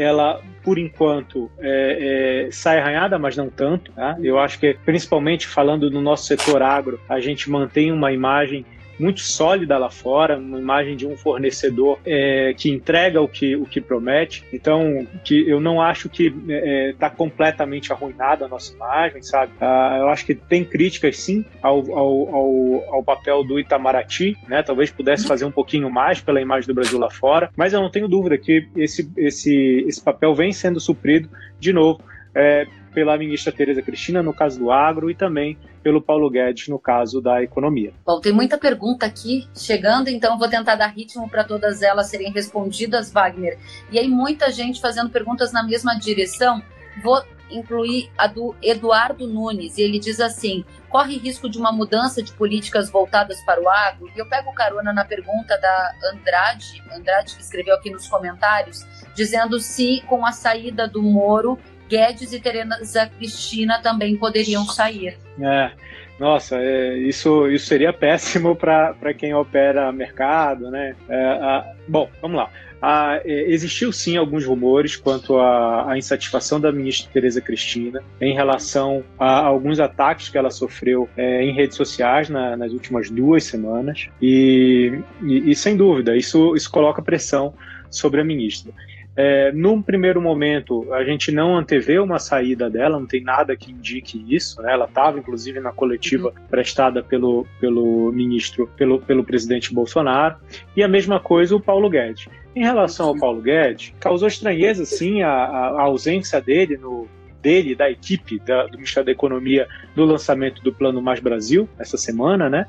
ela, 0.00 0.40
por 0.62 0.78
enquanto, 0.78 1.50
é, 1.58 2.46
é, 2.46 2.50
sai 2.52 2.78
arranhada, 2.78 3.18
mas 3.18 3.36
não 3.36 3.48
tanto. 3.48 3.90
Tá? 3.92 4.16
Eu 4.22 4.38
acho 4.38 4.58
que, 4.58 4.74
principalmente 4.84 5.46
falando 5.46 5.90
no 5.90 6.00
nosso 6.00 6.26
setor 6.26 6.62
agro, 6.62 7.00
a 7.08 7.18
gente 7.20 7.50
mantém 7.50 7.90
uma 7.90 8.12
imagem 8.12 8.64
muito 8.98 9.20
sólida 9.20 9.78
lá 9.78 9.90
fora, 9.90 10.36
uma 10.36 10.58
imagem 10.58 10.96
de 10.96 11.06
um 11.06 11.16
fornecedor 11.16 11.98
é, 12.04 12.54
que 12.56 12.70
entrega 12.70 13.20
o 13.20 13.28
que, 13.28 13.56
o 13.56 13.64
que 13.64 13.80
promete. 13.80 14.44
Então, 14.52 15.06
que 15.24 15.48
eu 15.48 15.60
não 15.60 15.80
acho 15.80 16.08
que 16.08 16.26
está 16.26 16.36
é, 16.48 16.94
tá 16.98 17.10
completamente 17.10 17.92
arruinada 17.92 18.44
a 18.44 18.48
nossa 18.48 18.74
imagem, 18.74 19.22
sabe? 19.22 19.52
Ah, 19.60 19.96
eu 20.00 20.08
acho 20.08 20.26
que 20.26 20.34
tem 20.34 20.64
críticas, 20.64 21.16
sim, 21.18 21.44
ao, 21.62 21.78
ao, 21.92 22.34
ao, 22.34 22.94
ao, 22.94 23.02
papel 23.02 23.44
do 23.44 23.58
Itamaraty, 23.58 24.36
né? 24.48 24.62
Talvez 24.62 24.90
pudesse 24.90 25.26
fazer 25.26 25.44
um 25.44 25.50
pouquinho 25.50 25.90
mais 25.90 26.20
pela 26.20 26.40
imagem 26.40 26.66
do 26.66 26.74
Brasil 26.74 26.98
lá 26.98 27.10
fora, 27.10 27.50
mas 27.56 27.72
eu 27.72 27.80
não 27.80 27.90
tenho 27.90 28.08
dúvida 28.08 28.36
que 28.36 28.68
esse, 28.76 29.10
esse, 29.16 29.84
esse 29.86 30.02
papel 30.02 30.34
vem 30.34 30.52
sendo 30.52 30.80
suprido, 30.80 31.28
de 31.58 31.72
novo, 31.72 32.00
é, 32.34 32.66
pela 32.98 33.16
ministra 33.16 33.52
Tereza 33.52 33.80
Cristina, 33.80 34.24
no 34.24 34.34
caso 34.34 34.58
do 34.58 34.72
agro, 34.72 35.08
e 35.08 35.14
também 35.14 35.56
pelo 35.84 36.02
Paulo 36.02 36.28
Guedes, 36.28 36.66
no 36.66 36.80
caso 36.80 37.20
da 37.20 37.40
economia. 37.40 37.92
Bom, 38.04 38.20
tem 38.20 38.32
muita 38.32 38.58
pergunta 38.58 39.06
aqui 39.06 39.46
chegando, 39.54 40.08
então 40.08 40.36
vou 40.36 40.48
tentar 40.48 40.74
dar 40.74 40.88
ritmo 40.88 41.30
para 41.30 41.44
todas 41.44 41.80
elas 41.80 42.08
serem 42.08 42.32
respondidas, 42.32 43.12
Wagner. 43.12 43.56
E 43.92 44.00
aí, 44.00 44.08
muita 44.08 44.50
gente 44.50 44.80
fazendo 44.80 45.10
perguntas 45.10 45.52
na 45.52 45.62
mesma 45.62 45.94
direção. 45.94 46.60
Vou 47.00 47.22
incluir 47.48 48.10
a 48.18 48.26
do 48.26 48.56
Eduardo 48.60 49.28
Nunes, 49.28 49.78
e 49.78 49.82
ele 49.82 50.00
diz 50.00 50.18
assim: 50.18 50.64
corre 50.88 51.18
risco 51.18 51.48
de 51.48 51.56
uma 51.56 51.70
mudança 51.70 52.20
de 52.20 52.32
políticas 52.32 52.90
voltadas 52.90 53.40
para 53.44 53.62
o 53.62 53.68
agro? 53.68 54.10
E 54.12 54.18
eu 54.18 54.28
pego 54.28 54.52
carona 54.52 54.92
na 54.92 55.04
pergunta 55.04 55.56
da 55.56 55.92
Andrade, 56.12 56.82
Andrade 56.92 57.36
que 57.36 57.42
escreveu 57.42 57.76
aqui 57.76 57.90
nos 57.90 58.08
comentários, 58.08 58.84
dizendo 59.14 59.60
se 59.60 60.02
com 60.08 60.26
a 60.26 60.32
saída 60.32 60.88
do 60.88 61.00
Moro 61.00 61.56
Guedes 61.88 62.32
e 62.32 62.40
Tereza 62.40 63.10
Cristina 63.16 63.80
também 63.80 64.16
poderiam 64.16 64.64
sair. 64.66 65.16
É, 65.40 65.70
nossa, 66.18 66.56
é, 66.56 66.98
isso, 66.98 67.48
isso 67.48 67.66
seria 67.66 67.92
péssimo 67.92 68.56
para 68.56 69.14
quem 69.16 69.34
opera 69.34 69.92
mercado, 69.92 70.70
né? 70.70 70.94
É, 71.08 71.16
a, 71.16 71.74
bom, 71.86 72.08
vamos 72.20 72.36
lá. 72.36 72.50
Ah, 72.80 73.20
existiu 73.24 73.90
sim 73.90 74.16
alguns 74.16 74.44
rumores 74.44 74.94
quanto 74.94 75.36
à, 75.36 75.94
insatisfação 75.96 76.60
da 76.60 76.70
ministra 76.70 77.10
Tereza 77.12 77.40
Cristina 77.40 78.00
em 78.20 78.32
relação 78.34 79.02
a 79.18 79.40
alguns 79.40 79.80
ataques 79.80 80.28
que 80.28 80.38
ela 80.38 80.50
sofreu 80.50 81.08
é, 81.16 81.42
em 81.42 81.52
redes 81.52 81.76
sociais 81.76 82.28
na, 82.28 82.56
nas 82.56 82.72
últimas 82.72 83.10
duas 83.10 83.42
semanas 83.42 84.08
e, 84.22 84.96
e, 85.22 85.50
e, 85.50 85.56
sem 85.56 85.76
dúvida 85.76 86.16
isso, 86.16 86.54
isso 86.54 86.70
coloca 86.70 87.02
pressão 87.02 87.52
sobre 87.90 88.20
a 88.20 88.24
ministra. 88.24 88.72
É, 89.20 89.50
num 89.50 89.82
primeiro 89.82 90.22
momento, 90.22 90.94
a 90.94 91.02
gente 91.02 91.32
não 91.32 91.56
antevê 91.56 91.98
uma 91.98 92.20
saída 92.20 92.70
dela, 92.70 93.00
não 93.00 93.06
tem 93.06 93.20
nada 93.20 93.56
que 93.56 93.72
indique 93.72 94.24
isso. 94.28 94.62
Né? 94.62 94.72
Ela 94.72 94.84
estava, 94.84 95.18
inclusive, 95.18 95.58
na 95.58 95.72
coletiva 95.72 96.28
uhum. 96.28 96.46
prestada 96.48 97.02
pelo, 97.02 97.44
pelo 97.60 98.12
ministro, 98.12 98.70
pelo, 98.76 99.00
pelo 99.00 99.24
presidente 99.24 99.74
Bolsonaro. 99.74 100.36
E 100.76 100.84
a 100.84 100.88
mesma 100.88 101.18
coisa 101.18 101.56
o 101.56 101.60
Paulo 101.60 101.90
Guedes. 101.90 102.28
Em 102.54 102.62
relação 102.62 103.08
ao 103.08 103.18
Paulo 103.18 103.42
Guedes, 103.42 103.92
causou 103.98 104.28
estranheza, 104.28 104.84
sim, 104.84 105.20
a, 105.22 105.32
a 105.32 105.82
ausência 105.82 106.40
dele 106.40 106.76
no, 106.76 107.08
dele, 107.42 107.74
da 107.74 107.90
equipe 107.90 108.38
da, 108.38 108.66
do 108.66 108.76
Ministério 108.76 109.06
da 109.06 109.12
Economia 109.12 109.66
no 109.96 110.04
lançamento 110.04 110.62
do 110.62 110.72
Plano 110.72 111.00
Mais 111.02 111.20
Brasil, 111.20 111.68
essa 111.78 111.96
semana, 111.96 112.48
né? 112.48 112.66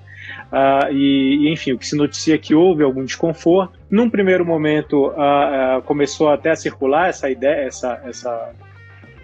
Uh, 0.51 0.93
e, 0.93 1.47
e, 1.47 1.53
enfim, 1.53 1.73
o 1.73 1.77
que 1.77 1.87
se 1.87 1.95
noticia 1.95 2.35
é 2.35 2.37
que 2.37 2.55
houve 2.55 2.83
algum 2.83 3.03
desconforto. 3.03 3.78
Num 3.89 4.09
primeiro 4.09 4.45
momento, 4.45 5.07
uh, 5.07 5.79
uh, 5.79 5.81
começou 5.83 6.29
até 6.29 6.51
a 6.51 6.55
circular 6.55 7.09
essa 7.09 7.29
ideia, 7.29 7.65
essa, 7.65 8.01
essa, 8.05 8.51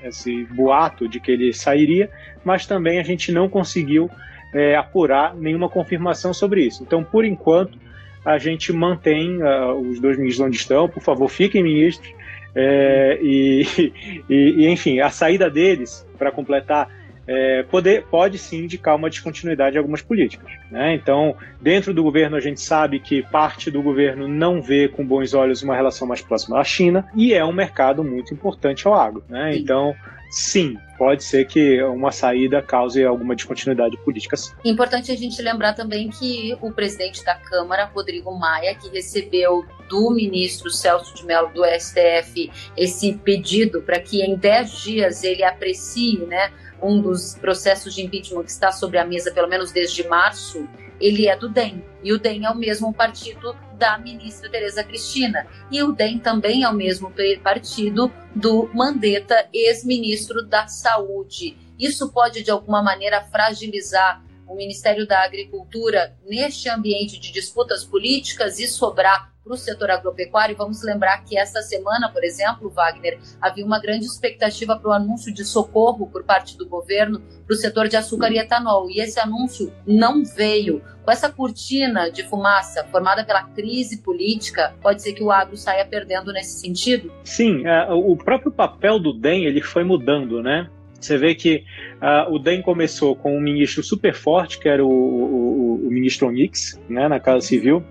esse 0.03 0.43
boato 0.45 1.07
de 1.07 1.19
que 1.19 1.31
ele 1.31 1.53
sairia, 1.53 2.09
mas 2.43 2.65
também 2.65 2.99
a 2.99 3.03
gente 3.03 3.31
não 3.31 3.47
conseguiu 3.47 4.09
é, 4.53 4.75
apurar 4.75 5.35
nenhuma 5.35 5.69
confirmação 5.69 6.33
sobre 6.33 6.63
isso. 6.63 6.81
Então, 6.81 7.03
por 7.03 7.25
enquanto, 7.25 7.77
a 8.23 8.39
gente 8.39 8.73
mantém 8.73 9.39
os 9.87 9.99
dois 9.99 10.17
ministros 10.17 10.47
onde 10.47 10.57
estão. 10.57 10.89
Por 10.89 11.03
favor, 11.03 11.27
fiquem 11.29 11.61
ministros. 11.61 12.11
É, 12.55 13.19
e, 13.21 13.67
e, 14.29 14.63
e, 14.63 14.67
enfim, 14.69 14.99
a 14.99 15.09
saída 15.09 15.49
deles, 15.49 16.07
para 16.17 16.31
completar, 16.31 16.89
é, 17.27 17.63
poder, 17.63 18.03
pode 18.05 18.37
sim 18.37 18.63
indicar 18.63 18.95
uma 18.95 19.09
descontinuidade 19.09 19.73
de 19.73 19.77
algumas 19.77 20.01
políticas. 20.01 20.51
Né? 20.69 20.93
Então, 20.93 21.35
dentro 21.59 21.93
do 21.93 22.03
governo, 22.03 22.37
a 22.37 22.39
gente 22.39 22.61
sabe 22.61 22.99
que 22.99 23.23
parte 23.23 23.71
do 23.71 23.81
governo 23.81 24.27
não 24.27 24.61
vê 24.61 24.87
com 24.87 25.05
bons 25.05 25.33
olhos 25.33 25.63
uma 25.63 25.75
relação 25.75 26.07
mais 26.07 26.21
próxima 26.21 26.59
à 26.59 26.63
China 26.63 27.07
e 27.15 27.33
é 27.33 27.43
um 27.43 27.53
mercado 27.53 28.03
muito 28.03 28.33
importante 28.33 28.87
ao 28.87 28.93
agro. 28.93 29.23
Né? 29.27 29.57
Então, 29.57 29.95
sim, 30.29 30.77
pode 30.97 31.23
ser 31.23 31.45
que 31.45 31.81
uma 31.83 32.11
saída 32.11 32.61
cause 32.61 33.03
alguma 33.03 33.35
descontinuidade 33.35 33.97
política. 33.97 34.37
Sim. 34.37 34.51
Importante 34.63 35.11
a 35.11 35.15
gente 35.15 35.41
lembrar 35.41 35.73
também 35.73 36.09
que 36.09 36.55
o 36.61 36.71
presidente 36.71 37.23
da 37.23 37.35
Câmara, 37.35 37.85
Rodrigo 37.85 38.37
Maia, 38.37 38.75
que 38.75 38.89
recebeu 38.89 39.65
do 39.89 40.11
ministro 40.11 40.69
Celso 40.69 41.15
de 41.15 41.25
Mello 41.25 41.49
do 41.53 41.63
STF 41.63 42.51
esse 42.75 43.13
pedido 43.13 43.81
para 43.81 43.99
que 43.99 44.21
em 44.21 44.35
10 44.35 44.71
dias 44.81 45.23
ele 45.23 45.43
aprecie 45.43 46.19
né, 46.25 46.51
um 46.81 47.01
dos 47.01 47.35
processos 47.35 47.93
de 47.93 48.03
impeachment 48.03 48.43
que 48.43 48.51
está 48.51 48.71
sobre 48.71 48.97
a 48.97 49.05
mesa, 49.05 49.31
pelo 49.31 49.47
menos 49.47 49.71
desde 49.71 50.07
março, 50.07 50.67
ele 50.99 51.27
é 51.27 51.35
do 51.35 51.49
DEM. 51.49 51.83
E 52.03 52.13
o 52.13 52.19
DEM 52.19 52.45
é 52.45 52.49
o 52.49 52.55
mesmo 52.55 52.93
partido 52.93 53.55
da 53.77 53.97
ministra 53.97 54.49
Tereza 54.49 54.83
Cristina. 54.83 55.45
E 55.71 55.83
o 55.83 55.91
DEM 55.91 56.19
também 56.19 56.63
é 56.63 56.69
o 56.69 56.73
mesmo 56.73 57.11
partido 57.43 58.11
do 58.33 58.69
Mandetta, 58.73 59.47
ex-ministro 59.53 60.45
da 60.45 60.67
Saúde. 60.67 61.57
Isso 61.77 62.11
pode, 62.11 62.43
de 62.43 62.51
alguma 62.51 62.81
maneira, 62.81 63.21
fragilizar 63.21 64.23
o 64.47 64.55
Ministério 64.55 65.07
da 65.07 65.23
Agricultura 65.23 66.15
neste 66.25 66.69
ambiente 66.69 67.19
de 67.19 67.31
disputas 67.31 67.83
políticas 67.83 68.59
e 68.59 68.67
sobrar 68.67 69.34
para 69.45 69.53
o 69.53 69.57
setor 69.57 69.91
agropecuário. 69.91 70.57
Vamos 70.57 70.83
lembrar 70.83 71.23
que 71.23 71.37
esta 71.37 71.61
semana, 71.61 72.09
por 72.11 72.23
exemplo, 72.23 72.67
Wagner, 72.71 73.19
havia 73.39 73.63
uma 73.63 73.79
grande 73.79 74.05
expectativa 74.05 74.75
para 74.75 74.89
o 74.89 74.93
anúncio 74.93 75.31
de 75.31 75.45
socorro 75.45 76.07
por 76.07 76.23
parte 76.23 76.57
do 76.57 76.67
governo 76.67 77.21
para 77.45 77.53
o 77.53 77.55
setor 77.55 77.87
de 77.87 77.95
açúcar 77.95 78.31
e 78.31 78.39
etanol. 78.39 78.89
E 78.89 78.99
esse 78.99 79.19
anúncio 79.19 79.71
não 79.85 80.25
veio. 80.25 80.81
Com 81.03 81.11
essa 81.11 81.31
cortina 81.31 82.09
de 82.09 82.23
fumaça 82.23 82.83
formada 82.85 83.23
pela 83.23 83.43
crise 83.43 84.01
política, 84.01 84.73
pode 84.81 85.03
ser 85.03 85.13
que 85.13 85.21
o 85.21 85.29
agro 85.29 85.55
saia 85.55 85.85
perdendo 85.85 86.33
nesse 86.33 86.59
sentido? 86.59 87.11
Sim, 87.23 87.67
é, 87.67 87.93
o 87.93 88.17
próprio 88.17 88.51
papel 88.51 88.97
do 88.97 89.13
DEM 89.13 89.45
ele 89.45 89.61
foi 89.61 89.83
mudando, 89.83 90.41
né? 90.41 90.67
Você 90.99 91.19
vê 91.19 91.35
que 91.35 91.63
uh, 92.01 92.33
o 92.33 92.39
DEM 92.39 92.63
começou 92.63 93.15
com 93.15 93.37
um 93.37 93.39
ministro 93.39 93.83
super 93.83 94.15
forte, 94.15 94.57
que 94.57 94.67
era 94.67 94.83
o, 94.83 94.89
o, 94.89 95.87
o 95.87 95.91
ministro 95.91 96.27
Onix, 96.27 96.81
né, 96.89 97.07
na 97.07 97.19
Casa 97.19 97.45
Civil, 97.45 97.85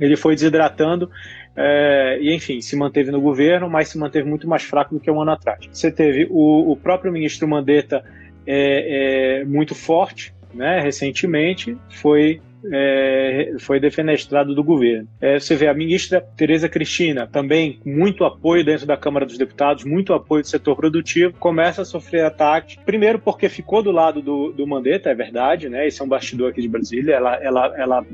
ele 0.00 0.16
foi 0.16 0.34
desidratando 0.34 1.10
é, 1.56 2.18
e, 2.20 2.32
enfim, 2.34 2.60
se 2.60 2.76
manteve 2.76 3.10
no 3.10 3.20
governo, 3.20 3.68
mas 3.68 3.88
se 3.88 3.98
manteve 3.98 4.28
muito 4.28 4.48
mais 4.48 4.62
fraco 4.62 4.94
do 4.94 5.00
que 5.00 5.10
um 5.10 5.20
ano 5.20 5.32
atrás. 5.32 5.68
Você 5.70 5.90
teve 5.90 6.26
o, 6.30 6.72
o 6.72 6.76
próprio 6.76 7.12
ministro 7.12 7.48
Mandetta 7.48 8.04
é, 8.46 9.40
é, 9.40 9.44
muito 9.44 9.74
forte, 9.74 10.32
né, 10.54 10.80
recentemente, 10.80 11.76
foi 11.90 12.40
é, 12.72 13.54
foi 13.60 13.78
defenestrado 13.78 14.54
do 14.54 14.64
governo. 14.64 15.08
É, 15.20 15.38
você 15.38 15.54
vê 15.54 15.68
a 15.68 15.74
ministra 15.74 16.20
Tereza 16.20 16.68
Cristina, 16.68 17.26
também 17.26 17.80
muito 17.84 18.24
apoio 18.24 18.64
dentro 18.64 18.86
da 18.86 18.96
Câmara 18.96 19.26
dos 19.26 19.38
Deputados, 19.38 19.84
muito 19.84 20.12
apoio 20.12 20.42
do 20.42 20.48
setor 20.48 20.76
produtivo, 20.76 21.34
começa 21.38 21.82
a 21.82 21.84
sofrer 21.84 22.24
ataques. 22.24 22.76
Primeiro 22.84 23.18
porque 23.18 23.48
ficou 23.48 23.82
do 23.82 23.90
lado 23.90 24.20
do, 24.20 24.52
do 24.52 24.66
Mandetta, 24.66 25.10
é 25.10 25.14
verdade, 25.14 25.68
né? 25.68 25.86
Esse 25.86 26.00
é 26.00 26.04
um 26.04 26.08
bastidor 26.08 26.50
aqui 26.50 26.60
de 26.60 26.68
Brasília. 26.68 27.14
Ela, 27.14 27.36
ela, 27.36 27.74
ela 27.76 28.06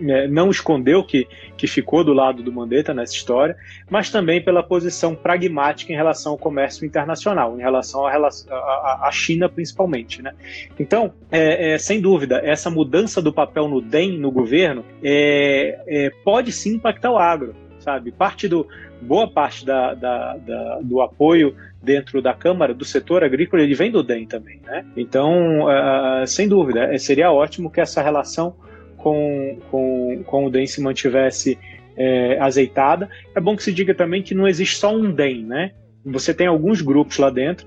não 0.00 0.50
escondeu 0.50 1.02
que, 1.04 1.26
que 1.56 1.66
ficou 1.66 2.04
do 2.04 2.12
lado 2.12 2.42
do 2.42 2.52
Mandetta 2.52 2.94
nessa 2.94 3.14
história, 3.14 3.56
mas 3.90 4.10
também 4.10 4.42
pela 4.42 4.62
posição 4.62 5.14
pragmática 5.14 5.92
em 5.92 5.96
relação 5.96 6.32
ao 6.32 6.38
comércio 6.38 6.84
internacional, 6.84 7.58
em 7.58 7.62
relação 7.62 8.06
à, 8.06 9.10
China 9.12 9.48
principalmente. 9.48 10.22
Né? 10.22 10.32
Então, 10.78 11.12
é, 11.30 11.72
é, 11.72 11.78
sem 11.78 12.00
dúvida, 12.00 12.40
essa 12.44 12.70
mudança 12.70 13.20
do 13.20 13.32
papel 13.32 13.68
no 13.68 13.80
DEM, 13.80 14.18
no 14.18 14.30
governo, 14.30 14.84
é, 15.02 15.78
é, 15.86 16.10
pode 16.24 16.52
sim 16.52 16.74
impactar 16.74 17.10
o 17.10 17.18
agro. 17.18 17.54
Sabe? 17.80 18.10
Parte 18.10 18.48
do, 18.48 18.66
boa 19.00 19.28
parte 19.28 19.64
da, 19.64 19.94
da, 19.94 20.36
da, 20.36 20.80
do 20.82 21.00
apoio 21.00 21.54
dentro 21.82 22.20
da 22.20 22.34
Câmara, 22.34 22.74
do 22.74 22.84
setor 22.84 23.22
agrícola, 23.22 23.62
ele 23.62 23.74
vem 23.74 23.90
do 23.90 24.02
DEM 24.02 24.26
também. 24.26 24.60
Né? 24.64 24.84
Então, 24.96 25.64
uh, 25.64 26.26
sem 26.26 26.48
dúvida, 26.48 26.96
seria 26.98 27.32
ótimo 27.32 27.70
que 27.70 27.80
essa 27.80 28.02
relação 28.02 28.54
com, 28.98 29.58
com, 29.70 30.22
com 30.26 30.46
o 30.46 30.50
DEM 30.50 30.66
se 30.66 30.80
mantivesse 30.80 31.58
é, 31.96 32.38
azeitada. 32.40 33.08
É 33.34 33.40
bom 33.40 33.56
que 33.56 33.62
se 33.62 33.72
diga 33.72 33.94
também 33.94 34.22
que 34.22 34.34
não 34.34 34.46
existe 34.46 34.76
só 34.76 34.94
um 34.94 35.10
DEM, 35.10 35.44
né? 35.44 35.72
Você 36.04 36.34
tem 36.34 36.46
alguns 36.46 36.80
grupos 36.80 37.18
lá 37.18 37.28
dentro, 37.28 37.66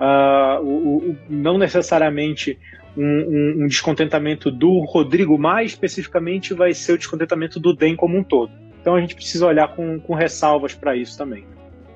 uh, 0.00 0.62
o, 0.62 1.10
o, 1.10 1.16
não 1.28 1.58
necessariamente 1.58 2.58
um, 2.96 3.02
um, 3.04 3.64
um, 3.64 3.66
descontentamento 3.66 4.50
do 4.50 4.80
Rodrigo, 4.80 5.38
mais 5.38 5.72
especificamente 5.72 6.54
vai 6.54 6.74
ser 6.74 6.92
o 6.92 6.98
descontentamento 6.98 7.58
do 7.58 7.74
DEM 7.74 7.96
como 7.96 8.18
um 8.18 8.22
todo. 8.22 8.52
Então 8.80 8.94
a 8.94 9.00
gente 9.00 9.14
precisa 9.14 9.46
olhar 9.46 9.74
com, 9.74 9.98
com 10.00 10.14
ressalvas 10.14 10.74
para 10.74 10.96
isso 10.96 11.16
também. 11.16 11.46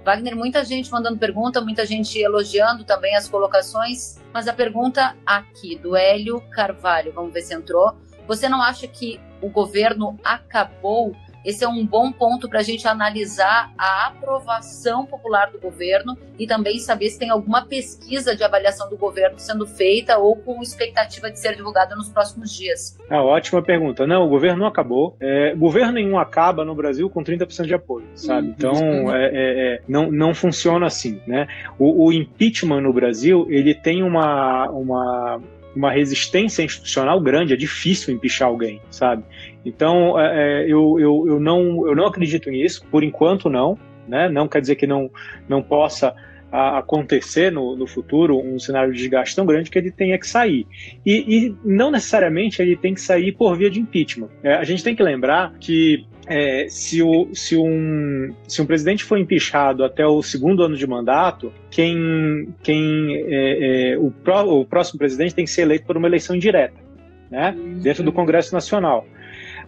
Wagner, 0.05 0.37
muita 0.37 0.63
gente 0.65 0.91
mandando 0.91 1.19
pergunta, 1.19 1.61
muita 1.63 1.87
gente 1.87 2.19
elogiando 2.19 2.85
também 2.85 3.17
as 3.17 3.27
colocações, 3.27 4.21
mas 4.35 4.47
a 4.47 4.53
pergunta 4.53 5.17
aqui 5.25 5.77
do 5.77 5.97
Hélio 5.97 6.43
Carvalho, 6.51 7.11
vamos 7.13 7.33
ver 7.33 7.41
se 7.41 7.55
entrou. 7.55 7.95
Você 8.27 8.49
não 8.49 8.63
acha 8.63 8.87
que 8.87 9.21
o 9.41 9.49
governo 9.49 10.19
acabou 10.25 11.15
esse 11.45 11.63
é 11.63 11.69
um 11.69 11.85
bom 11.85 12.11
ponto 12.11 12.49
para 12.49 12.61
a 12.61 12.63
gente 12.63 12.89
analisar 12.89 13.71
a 13.77 14.07
aprovação 14.07 15.05
popular 15.05 15.51
do 15.51 15.61
governo 15.61 16.17
e 16.39 16.47
também 16.47 16.79
saber 16.79 17.11
se 17.11 17.19
tem 17.19 17.29
alguma 17.29 17.67
pesquisa 17.67 18.35
de 18.35 18.43
avaliação 18.43 18.89
do 18.89 18.97
governo 18.97 19.39
sendo 19.39 19.67
feita 19.67 20.17
ou 20.17 20.37
com 20.37 20.63
expectativa 20.63 21.31
de 21.31 21.39
ser 21.39 21.55
divulgada 21.55 21.95
nos 21.95 22.09
próximos 22.09 22.51
dias. 22.51 22.99
Ah, 23.11 23.23
ótima 23.23 23.63
pergunta. 23.63 24.07
Não, 24.07 24.25
o 24.25 24.29
governo 24.29 24.61
não 24.61 24.67
acabou. 24.67 25.17
É, 25.21 25.55
governo 25.55 25.93
nenhum 25.93 26.19
acaba 26.19 26.65
no 26.65 26.75
Brasil 26.75 27.11
com 27.11 27.23
30% 27.23 27.67
de 27.67 27.75
apoio, 27.75 28.07
sabe? 28.15 28.49
Uhum. 28.49 28.55
Então, 28.57 29.15
é, 29.15 29.27
é, 29.27 29.31
é, 29.75 29.81
não, 29.87 30.11
não 30.11 30.35
funciona 30.35 30.87
assim, 30.87 31.21
né? 31.27 31.47
O, 31.79 32.07
o 32.07 32.13
impeachment 32.13 32.81
no 32.81 32.93
Brasil, 32.93 33.47
ele 33.51 33.75
tem 33.75 34.03
uma, 34.03 34.71
uma 34.71 35.41
uma 35.75 35.91
resistência 35.91 36.63
institucional 36.63 37.21
grande, 37.21 37.53
é 37.53 37.57
difícil 37.57 38.15
empichar 38.15 38.49
alguém, 38.49 38.81
sabe? 38.91 39.25
Então, 39.65 40.19
é, 40.19 40.63
é, 40.63 40.65
eu, 40.65 40.99
eu, 40.99 41.25
eu, 41.27 41.41
não, 41.41 41.87
eu 41.87 41.97
não 41.97 42.07
acredito 42.07 42.51
nisso, 42.51 42.85
por 42.91 43.03
enquanto 43.03 43.51
não, 43.51 43.79
né? 44.07 44.29
Não 44.29 44.47
quer 44.47 44.61
dizer 44.61 44.77
que 44.77 44.87
não, 44.87 45.11
não 45.49 45.63
possa 45.63 46.15
a, 46.53 46.79
acontecer 46.79 47.51
no, 47.51 47.77
no, 47.77 47.87
futuro 47.87 48.39
um 48.39 48.59
cenário 48.59 48.93
de 48.93 48.99
desgaste 48.99 49.35
tão 49.35 49.45
grande 49.45 49.71
que 49.71 49.79
ele 49.79 49.91
tenha 49.91 50.19
que 50.19 50.27
sair. 50.27 50.67
E, 51.05 51.47
e 51.47 51.57
não 51.65 51.91
necessariamente 51.91 52.63
ele 52.63 52.77
tem 52.77 52.95
que 52.95 53.01
sair 53.01 53.33
por 53.33 53.57
via 53.57 53.71
de 53.71 53.81
impeachment. 53.81 54.29
É, 54.43 54.55
a 54.55 54.65
gente 54.65 54.85
tem 54.85 54.95
que 54.95 55.03
lembrar 55.03 55.53
que 55.59 56.07
é, 56.27 56.67
se, 56.69 57.03
o, 57.03 57.29
se, 57.35 57.57
um, 57.57 58.35
se 58.49 58.63
um 58.63 58.67
presidente 58.67 59.05
for 59.05 59.19
empichado 59.19 59.85
até 59.85 60.07
o 60.07 60.23
segundo 60.23 60.63
ano 60.63 60.77
de 60.77 60.87
mandato, 60.87 61.53
quem, 61.71 62.49
quem 62.63 63.25
é, 63.29 63.93
é, 63.93 63.99
o, 63.99 64.11
pró, 64.11 64.45
o 64.45 64.65
próximo 64.65 64.99
presidente 64.99 65.35
tem 65.35 65.45
que 65.45 65.51
ser 65.51 65.63
eleito 65.63 65.87
por 65.87 65.97
uma 65.97 66.07
eleição 66.07 66.39
direta, 66.39 66.81
né, 67.31 67.55
uhum. 67.57 67.79
dentro 67.81 68.03
do 68.03 68.13
Congresso 68.13 68.55
Nacional. 68.55 69.07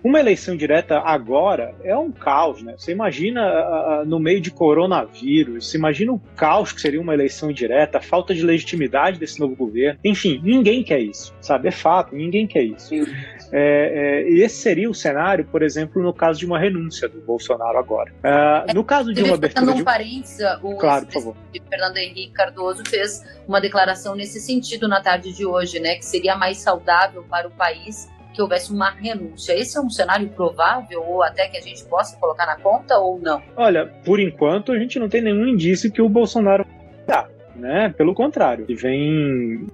Uma 0.06 0.20
eleição 0.20 0.56
direta 0.56 1.00
agora 1.00 1.74
é 1.82 1.96
um 1.96 2.12
caos, 2.12 2.62
né? 2.62 2.76
Você 2.78 2.92
imagina 2.92 4.04
no 4.04 4.20
meio 4.20 4.40
de 4.40 4.52
coronavírus, 4.52 5.68
você 5.68 5.76
imagina 5.76 6.12
o 6.12 6.20
caos 6.36 6.70
que 6.70 6.80
seria 6.80 7.00
uma 7.00 7.12
eleição 7.12 7.50
direta, 7.50 7.98
a 7.98 8.00
falta 8.00 8.32
de 8.32 8.40
legitimidade 8.40 9.18
desse 9.18 9.40
novo 9.40 9.56
governo. 9.56 9.98
Enfim, 10.04 10.40
ninguém 10.44 10.84
quer 10.84 11.00
isso, 11.00 11.34
sabe? 11.40 11.66
É 11.66 11.70
fato, 11.72 12.14
ninguém 12.14 12.46
quer 12.46 12.62
isso. 12.62 12.94
É, 12.94 14.22
é, 14.22 14.30
esse 14.30 14.58
seria 14.58 14.88
o 14.88 14.94
cenário, 14.94 15.44
por 15.44 15.60
exemplo, 15.60 16.00
no 16.00 16.14
caso 16.14 16.38
de 16.38 16.46
uma 16.46 16.60
renúncia 16.60 17.08
do 17.08 17.20
Bolsonaro 17.22 17.76
agora. 17.76 18.12
Uh, 18.18 18.74
no 18.74 18.84
caso 18.84 19.12
de 19.12 19.24
uma 19.24 19.34
abertura. 19.34 19.72
Um 19.72 19.74
de... 19.74 19.82
parênteses, 19.82 20.38
o 20.62 20.76
claro, 20.76 21.06
por 21.06 21.14
favor. 21.14 21.36
Fernando 21.68 21.96
Henrique 21.96 22.30
Cardoso 22.30 22.84
fez 22.88 23.24
uma 23.48 23.60
declaração 23.60 24.14
nesse 24.14 24.40
sentido 24.40 24.86
na 24.86 25.00
tarde 25.00 25.32
de 25.32 25.44
hoje, 25.44 25.80
né? 25.80 25.96
Que 25.96 26.04
seria 26.04 26.36
mais 26.36 26.58
saudável 26.58 27.24
para 27.28 27.48
o 27.48 27.50
país 27.50 28.08
que 28.36 28.42
houvesse 28.42 28.70
uma 28.70 28.90
renúncia. 28.90 29.58
Esse 29.58 29.78
é 29.78 29.80
um 29.80 29.88
cenário 29.88 30.28
provável 30.28 31.02
ou 31.02 31.22
até 31.22 31.48
que 31.48 31.56
a 31.56 31.60
gente 31.60 31.82
possa 31.86 32.16
colocar 32.18 32.44
na 32.44 32.56
conta 32.56 32.98
ou 32.98 33.18
não? 33.18 33.42
Olha, 33.56 33.86
por 34.04 34.20
enquanto 34.20 34.72
a 34.72 34.78
gente 34.78 34.98
não 34.98 35.08
tem 35.08 35.22
nenhum 35.22 35.46
indício 35.46 35.90
que 35.90 36.02
o 36.02 36.08
Bolsonaro 36.08 36.66
dá, 37.06 37.26
né? 37.56 37.88
Pelo 37.96 38.14
contrário, 38.14 38.66
ele 38.68 38.76
vem 38.76 39.66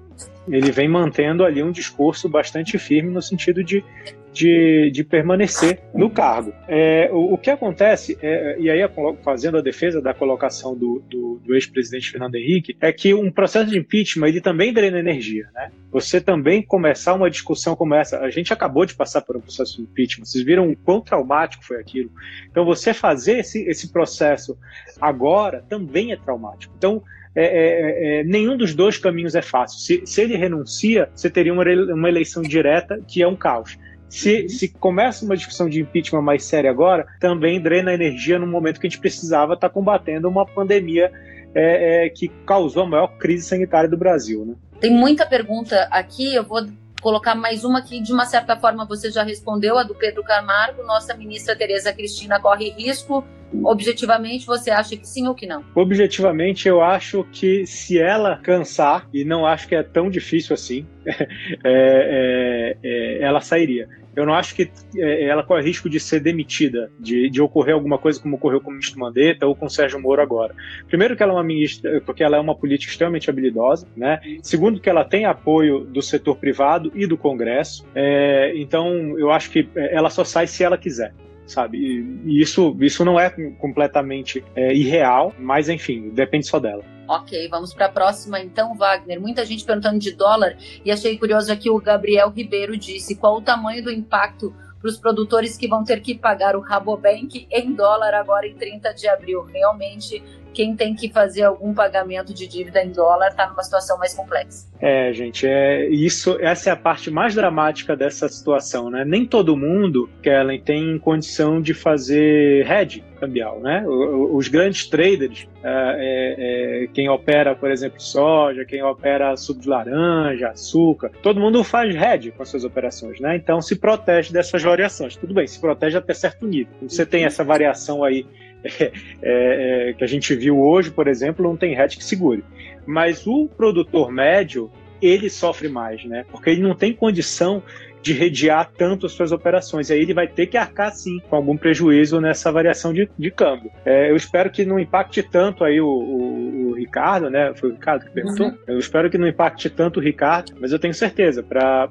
ele 0.49 0.71
vem 0.73 0.89
mantendo 0.89 1.45
ali 1.45 1.63
um 1.63 1.71
discurso 1.71 2.29
bastante 2.29 2.79
firme 2.79 3.11
no 3.11 3.23
sentido 3.23 3.63
de 3.63 3.85
de, 4.33 4.91
de 4.91 5.05
permanecer 5.05 5.81
no 5.95 6.09
cargo. 6.09 6.53
É, 6.67 7.11
o, 7.13 7.35
o, 7.35 7.39
que 7.39 7.51
acontece, 7.51 8.17
é, 8.23 8.57
e 8.59 8.71
aí 8.71 8.81
fazendo 9.23 9.59
a 9.59 9.61
defesa 9.61 10.01
da 10.01 10.15
colocação 10.15 10.77
do, 10.77 11.03
do, 11.09 11.41
do 11.45 11.55
ex-presidente 11.55 12.11
Fernando 12.11 12.37
Henrique, 12.37 12.77
é 12.81 12.93
que 12.93 13.13
um 13.13 13.31
processo 13.31 13.71
de 13.71 13.79
impeachment 13.79 14.29
ele 14.29 14.41
também 14.41 14.73
drena 14.73 14.99
energia. 14.99 15.49
Né? 15.55 15.71
Você 15.91 16.21
também 16.21 16.63
começar 16.63 17.15
uma 17.15 17.31
discussão 17.31 17.77
como 17.77 17.95
essa, 17.95 18.21
a 18.21 18.31
gente 18.31 18.53
acabou 18.53 18.87
de 18.87 18.95
passar 18.95 19.21
por 19.21 19.37
um 19.37 19.41
processo 19.41 19.77
de 19.77 19.83
impeachment, 19.83 20.25
vocês 20.25 20.45
viram 20.45 20.71
o 20.71 20.77
quão 20.77 21.01
traumático 21.01 21.65
foi 21.65 21.79
aquilo. 21.79 22.11
Então 22.51 22.65
você 22.65 22.95
fazer 22.95 23.39
esse, 23.39 23.63
esse 23.69 23.93
processo 23.93 24.57
agora 25.01 25.65
também 25.69 26.13
é 26.13 26.17
traumático. 26.17 26.75
Então, 26.77 27.03
é, 27.35 27.45
é, 27.45 28.21
é, 28.21 28.25
nenhum 28.25 28.57
dos 28.57 28.75
dois 28.75 28.99
caminhos 28.99 29.35
é 29.35 29.41
fácil. 29.41 29.79
Se, 29.81 30.03
se 30.07 30.21
ele 30.21 30.37
renuncia, 30.37 31.09
você 31.15 31.31
teria 31.31 31.53
uma, 31.53 31.65
uma 31.95 32.09
eleição 32.09 32.43
direta, 32.43 33.03
que 33.09 33.23
é 33.23 33.29
um 33.29 33.37
caos. 33.37 33.79
Se, 34.13 34.47
se 34.51 34.69
começa 34.69 35.25
uma 35.25 35.35
discussão 35.35 35.71
de 35.71 35.81
impeachment 35.81 36.21
mais 36.21 36.45
séria 36.45 36.71
agora, 36.71 37.07
também 37.19 37.59
drena 37.59 37.95
energia 37.95 38.39
no 38.39 38.47
momento 38.47 38.79
que 38.79 38.87
a 38.87 38.91
gente 38.91 39.01
precisava 39.01 39.55
estar 39.55 39.71
tá 39.71 39.73
combatendo 39.73 40.29
uma 40.29 40.45
pandemia 40.45 41.11
é, 41.55 42.05
é, 42.05 42.09
que 42.11 42.29
causou 42.47 42.83
a 42.83 42.87
maior 42.87 43.09
crise 43.17 43.49
sanitária 43.49 43.89
do 43.89 43.97
Brasil. 43.97 44.45
Né? 44.45 44.55
Tem 44.79 44.91
muita 44.91 45.25
pergunta 45.25 45.89
aqui, 45.91 46.35
eu 46.35 46.45
vou 46.45 46.67
colocar 47.01 47.35
mais 47.35 47.65
uma 47.65 47.81
que 47.81 48.03
de 48.03 48.13
uma 48.13 48.27
certa 48.27 48.55
forma 48.55 48.85
você 48.85 49.11
já 49.11 49.23
respondeu, 49.23 49.79
a 49.79 49.83
do 49.83 49.95
Pedro 49.95 50.23
Camargo. 50.23 50.83
Nossa 50.83 51.15
ministra 51.15 51.57
Tereza 51.57 51.91
Cristina 51.91 52.39
corre 52.39 52.69
risco. 52.69 53.25
Objetivamente, 53.65 54.47
você 54.47 54.71
acha 54.71 54.97
que 54.97 55.07
sim 55.07 55.27
ou 55.27 55.35
que 55.35 55.47
não? 55.47 55.65
Objetivamente, 55.75 56.69
eu 56.69 56.83
acho 56.83 57.25
que 57.33 57.67
se 57.67 57.99
ela 57.99 58.37
cansar, 58.43 59.09
e 59.13 59.25
não 59.25 59.47
acho 59.47 59.69
que 59.69 59.75
é 59.75 59.83
tão 59.83 60.11
difícil 60.11 60.55
assim, 60.55 60.87
é, 61.07 61.17
é, 61.65 62.77
é, 62.83 63.23
ela 63.23 63.41
sairia. 63.41 63.89
Eu 64.15 64.27
não 64.27 64.35
acho 64.35 64.55
que 64.55 64.71
é, 64.97 65.25
ela 65.25 65.43
corre 65.43 65.63
risco 65.63 65.89
de 65.89 65.99
ser 65.99 66.21
demitida, 66.21 66.91
de, 67.01 67.31
de 67.31 67.41
ocorrer 67.41 67.75
alguma 67.75 67.99
coisa 67.99 68.21
como 68.21 68.37
ocorreu 68.37 68.61
com 68.61 68.69
o 68.69 68.73
ministro 68.73 69.01
Mandetta 69.01 69.47
ou 69.47 69.57
com 69.57 69.67
o 69.67 69.71
Sérgio 69.71 69.99
Moro 69.99 70.21
agora. 70.21 70.55
Primeiro 70.87 71.17
que 71.17 71.23
ela 71.23 71.33
é 71.33 71.37
uma 71.37 71.45
ministra, 71.45 72.01
porque 72.03 72.23
ela 72.23 72.37
é 72.37 72.41
uma 72.41 72.55
política 72.55 72.91
extremamente 72.91 73.31
habilidosa, 73.31 73.87
né? 73.97 74.21
Segundo 74.43 74.81
que 74.81 74.91
ela 74.91 75.05
tem 75.05 75.25
apoio 75.25 75.81
do 75.85 76.03
setor 76.03 76.37
privado 76.37 76.93
e 76.95 77.07
do 77.07 77.17
Congresso. 77.17 77.87
É, 77.95 78.53
então 78.57 79.19
eu 79.19 79.31
acho 79.31 79.51
que 79.51 79.69
é, 79.75 79.95
ela 79.95 80.11
só 80.11 80.25
sai 80.25 80.47
se 80.47 80.63
ela 80.63 80.77
quiser 80.77 81.15
sabe? 81.47 81.79
E 81.79 82.41
isso, 82.41 82.77
isso 82.81 83.05
não 83.05 83.19
é 83.19 83.31
completamente 83.59 84.45
é, 84.55 84.75
irreal, 84.75 85.35
mas 85.39 85.69
enfim, 85.69 86.11
depende 86.11 86.47
só 86.47 86.59
dela. 86.59 86.85
Ok, 87.09 87.49
vamos 87.49 87.75
para 87.75 87.87
a 87.87 87.91
próxima 87.91 88.41
então, 88.41 88.75
Wagner. 88.75 89.21
Muita 89.21 89.45
gente 89.45 89.65
perguntando 89.65 89.99
de 89.99 90.13
dólar 90.13 90.57
e 90.85 90.91
achei 90.91 91.19
curioso 91.19 91.53
aqui 91.53 91.69
o 91.69 91.79
Gabriel 91.79 92.31
Ribeiro 92.31 92.77
disse 92.77 93.17
qual 93.17 93.37
o 93.37 93.43
tamanho 93.43 93.83
do 93.83 93.91
impacto 93.91 94.55
para 94.81 94.89
os 94.89 94.97
produtores 94.97 95.57
que 95.57 95.69
vão 95.69 95.85
ter 95.85 96.01
que 96.01 96.15
pagar 96.15 96.57
o 96.57 96.61
Rabobank 96.61 97.47
em 97.51 97.73
dólar 97.73 98.15
agora 98.15 98.47
em 98.47 98.55
30 98.55 98.93
de 98.95 99.09
abril. 99.09 99.45
Realmente 99.45 100.23
quem 100.53 100.77
tem 100.77 100.95
que 100.95 101.11
fazer 101.11 101.43
algum 101.43 101.75
pagamento 101.75 102.33
de 102.33 102.47
dívida 102.47 102.83
em 102.83 102.91
dólar 102.91 103.29
está 103.29 103.49
numa 103.49 103.63
situação 103.63 103.99
mais 103.99 104.15
complexa. 104.15 104.67
É, 104.81 105.13
gente, 105.13 105.47
é 105.47 105.89
isso. 105.89 106.37
Essa 106.41 106.71
é 106.71 106.73
a 106.73 106.77
parte 106.77 107.11
mais 107.11 107.35
dramática 107.35 107.97
dessa 107.97 108.29
situação, 108.29 108.91
né? 108.91 109.05
Nem 109.05 109.25
todo 109.25 109.57
mundo, 109.57 110.11
Kellen, 110.23 110.61
tem 110.61 110.99
condição 110.99 111.61
de 111.61 111.73
fazer 111.73 112.69
hedge 112.71 113.05
cambial, 113.21 113.61
né? 113.61 113.85
Os 113.87 114.49
grandes 114.49 114.89
traders, 114.89 115.47
é, 115.63 115.69
é, 115.69 116.85
é, 116.85 116.87
quem 116.89 117.09
opera, 117.09 117.55
por 117.55 117.71
exemplo, 117.71 118.01
soja, 118.01 118.65
quem 118.65 118.83
opera 118.83 119.37
suco 119.37 119.61
de 119.61 119.69
laranja, 119.69 120.49
açúcar, 120.49 121.13
todo 121.23 121.39
mundo 121.39 121.63
faz 121.63 121.95
hedge 121.95 122.33
com 122.33 122.43
as 122.43 122.49
suas 122.49 122.65
operações, 122.65 123.21
né? 123.21 123.37
Então 123.37 123.63
se 123.63 123.77
protege 123.77 124.33
dessas 124.33 124.61
variações. 124.63 125.15
Tudo 125.15 125.33
bem, 125.33 125.47
se 125.47 125.61
protege 125.61 125.97
até 125.97 126.13
certo 126.13 126.45
nível. 126.45 126.75
Você 126.83 127.07
tem 127.07 127.25
essa 127.25 127.45
variação 127.45 128.03
aí 128.03 128.27
é, 129.23 129.91
é, 129.91 129.93
que 129.93 130.05
a 130.05 130.07
gente 130.07 130.35
viu 130.35 130.61
hoje, 130.61 130.91
por 130.91 131.09
exemplo, 131.09 131.45
não 131.45 131.57
tem 131.57 131.75
hedge 131.75 131.97
que 131.97 132.05
segure. 132.05 132.45
Mas 132.87 133.27
o 133.27 133.49
produtor 133.49 134.11
médio, 134.11 134.71
ele 135.01 135.29
sofre 135.29 135.69
mais, 135.69 136.05
né? 136.05 136.25
Porque 136.31 136.51
ele 136.51 136.63
não 136.63 136.75
tem 136.75 136.93
condição 136.93 137.63
de 138.03 138.13
redear 138.13 138.71
tanto 138.77 139.07
as 139.07 139.13
suas 139.13 139.33
operações. 139.33 139.91
Aí 139.91 140.01
ele 140.01 140.13
vai 140.13 140.27
ter 140.27 140.47
que 140.47 140.57
arcar 140.57 140.93
sim 140.93 141.21
com 141.31 141.37
algum 141.37 141.57
prejuízo 141.57 142.21
nessa 142.21 142.51
variação 142.51 142.93
de, 142.93 143.09
de 143.19 143.31
câmbio. 143.31 143.71
É, 143.85 144.11
eu 144.11 144.17
espero 144.17 144.51
que 144.51 144.65
não 144.65 144.79
impacte 144.79 145.23
tanto 145.23 145.65
aí 145.65 145.81
o, 145.81 145.87
o, 145.87 146.71
o 146.71 146.75
Ricardo, 146.75 147.31
né? 147.31 147.53
Foi 147.55 147.71
o 147.71 147.73
Ricardo 147.73 148.05
que 148.05 148.11
perguntou. 148.11 148.49
Uhum. 148.49 148.59
Eu 148.67 148.79
espero 148.79 149.09
que 149.09 149.19
não 149.19 149.29
impacte 149.29 149.71
tanto 149.71 150.01
o 150.01 150.03
Ricardo, 150.03 150.53
mas 150.61 150.73
eu 150.73 150.79
tenho 150.79 150.95
certeza, 150.95 151.43
para 151.43 151.89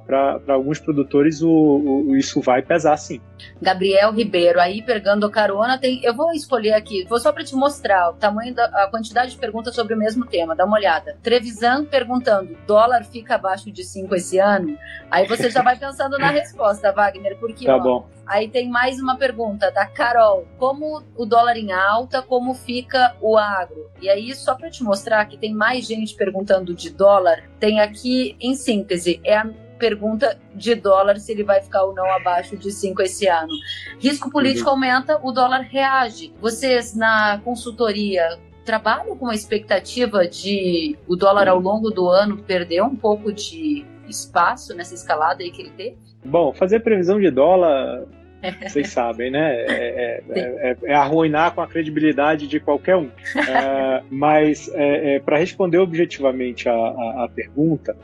alguns 0.47 0.79
produtores 0.79 1.41
o, 1.41 1.49
o, 1.49 2.15
isso 2.15 2.41
vai 2.41 2.61
pesar 2.61 2.97
sim. 2.97 3.21
Gabriel 3.61 4.11
Ribeiro, 4.11 4.59
aí 4.59 4.81
pegando 4.81 5.29
carona, 5.29 5.77
tem. 5.77 6.03
Eu 6.03 6.15
vou 6.15 6.31
escolher 6.31 6.73
aqui, 6.73 7.05
vou 7.07 7.19
só 7.19 7.31
para 7.31 7.43
te 7.43 7.55
mostrar 7.55 8.11
o 8.11 8.13
tamanho 8.13 8.53
da 8.53 8.65
a 8.65 8.87
quantidade 8.89 9.31
de 9.31 9.37
perguntas 9.37 9.75
sobre 9.75 9.93
o 9.93 9.97
mesmo 9.97 10.25
tema. 10.25 10.55
Dá 10.55 10.65
uma 10.65 10.77
olhada. 10.77 11.17
Trevisan 11.21 11.85
perguntando: 11.85 12.55
dólar 12.67 13.03
fica 13.03 13.35
abaixo 13.35 13.71
de 13.71 13.83
5 13.83 14.15
esse 14.15 14.37
ano? 14.39 14.77
Aí 15.09 15.27
você 15.27 15.49
já 15.49 15.61
vai 15.61 15.77
pensar 15.77 16.00
pensando 16.01 16.17
na 16.17 16.31
resposta, 16.31 16.91
Wagner, 16.91 17.37
porque 17.37 17.65
tá 17.65 17.77
ó, 17.77 18.03
aí 18.25 18.47
tem 18.47 18.69
mais 18.69 18.99
uma 18.99 19.17
pergunta 19.17 19.69
da 19.71 19.85
Carol. 19.85 20.47
Como 20.57 21.03
o 21.15 21.25
dólar 21.25 21.57
em 21.57 21.71
alta, 21.71 22.21
como 22.21 22.53
fica 22.53 23.15
o 23.21 23.37
agro? 23.37 23.89
E 24.01 24.09
aí, 24.09 24.33
só 24.33 24.55
para 24.55 24.69
te 24.69 24.83
mostrar 24.83 25.25
que 25.25 25.37
tem 25.37 25.53
mais 25.53 25.85
gente 25.85 26.15
perguntando 26.15 26.73
de 26.73 26.89
dólar, 26.89 27.43
tem 27.59 27.79
aqui, 27.79 28.35
em 28.39 28.55
síntese, 28.55 29.21
é 29.23 29.37
a 29.37 29.49
pergunta 29.77 30.39
de 30.55 30.75
dólar 30.75 31.19
se 31.19 31.31
ele 31.31 31.43
vai 31.43 31.61
ficar 31.61 31.83
ou 31.83 31.93
não 31.93 32.05
abaixo 32.11 32.57
de 32.57 32.71
5 32.71 33.01
esse 33.01 33.27
ano. 33.27 33.53
Risco 33.99 34.29
político 34.29 34.69
uhum. 34.69 34.75
aumenta, 34.75 35.19
o 35.23 35.31
dólar 35.31 35.61
reage. 35.61 36.33
Vocês 36.39 36.95
na 36.95 37.39
consultoria 37.43 38.39
trabalham 38.63 39.17
com 39.17 39.27
a 39.27 39.33
expectativa 39.33 40.27
de 40.27 40.95
o 41.07 41.15
dólar 41.15 41.47
ao 41.47 41.59
longo 41.59 41.89
do 41.89 42.07
ano 42.07 42.37
perder 42.37 42.83
um 42.83 42.95
pouco 42.95 43.33
de 43.33 43.85
espaço 44.11 44.75
nessa 44.75 44.93
escalada 44.93 45.41
aí 45.41 45.51
que 45.51 45.61
ele 45.61 45.71
teve? 45.71 45.97
Bom, 46.23 46.53
fazer 46.53 46.81
previsão 46.81 47.19
de 47.19 47.31
dólar 47.31 48.05
vocês 48.67 48.89
sabem, 48.89 49.29
né? 49.29 49.53
É, 49.53 49.69
é, 49.69 50.23
é, 50.29 50.77
é, 50.83 50.93
arruinar 50.95 51.53
com 51.53 51.61
a 51.61 51.67
credibilidade 51.67 52.47
de 52.47 52.59
qualquer 52.59 52.95
um. 52.95 53.09
É, 53.35 54.01
mas 54.09 54.69
é, 54.73 55.15
é, 55.15 55.19
para 55.19 55.37
responder 55.37 55.77
objetivamente 55.77 56.67
a, 56.67 56.73
a, 56.73 57.25
a 57.25 57.29
pergunta, 57.29 57.95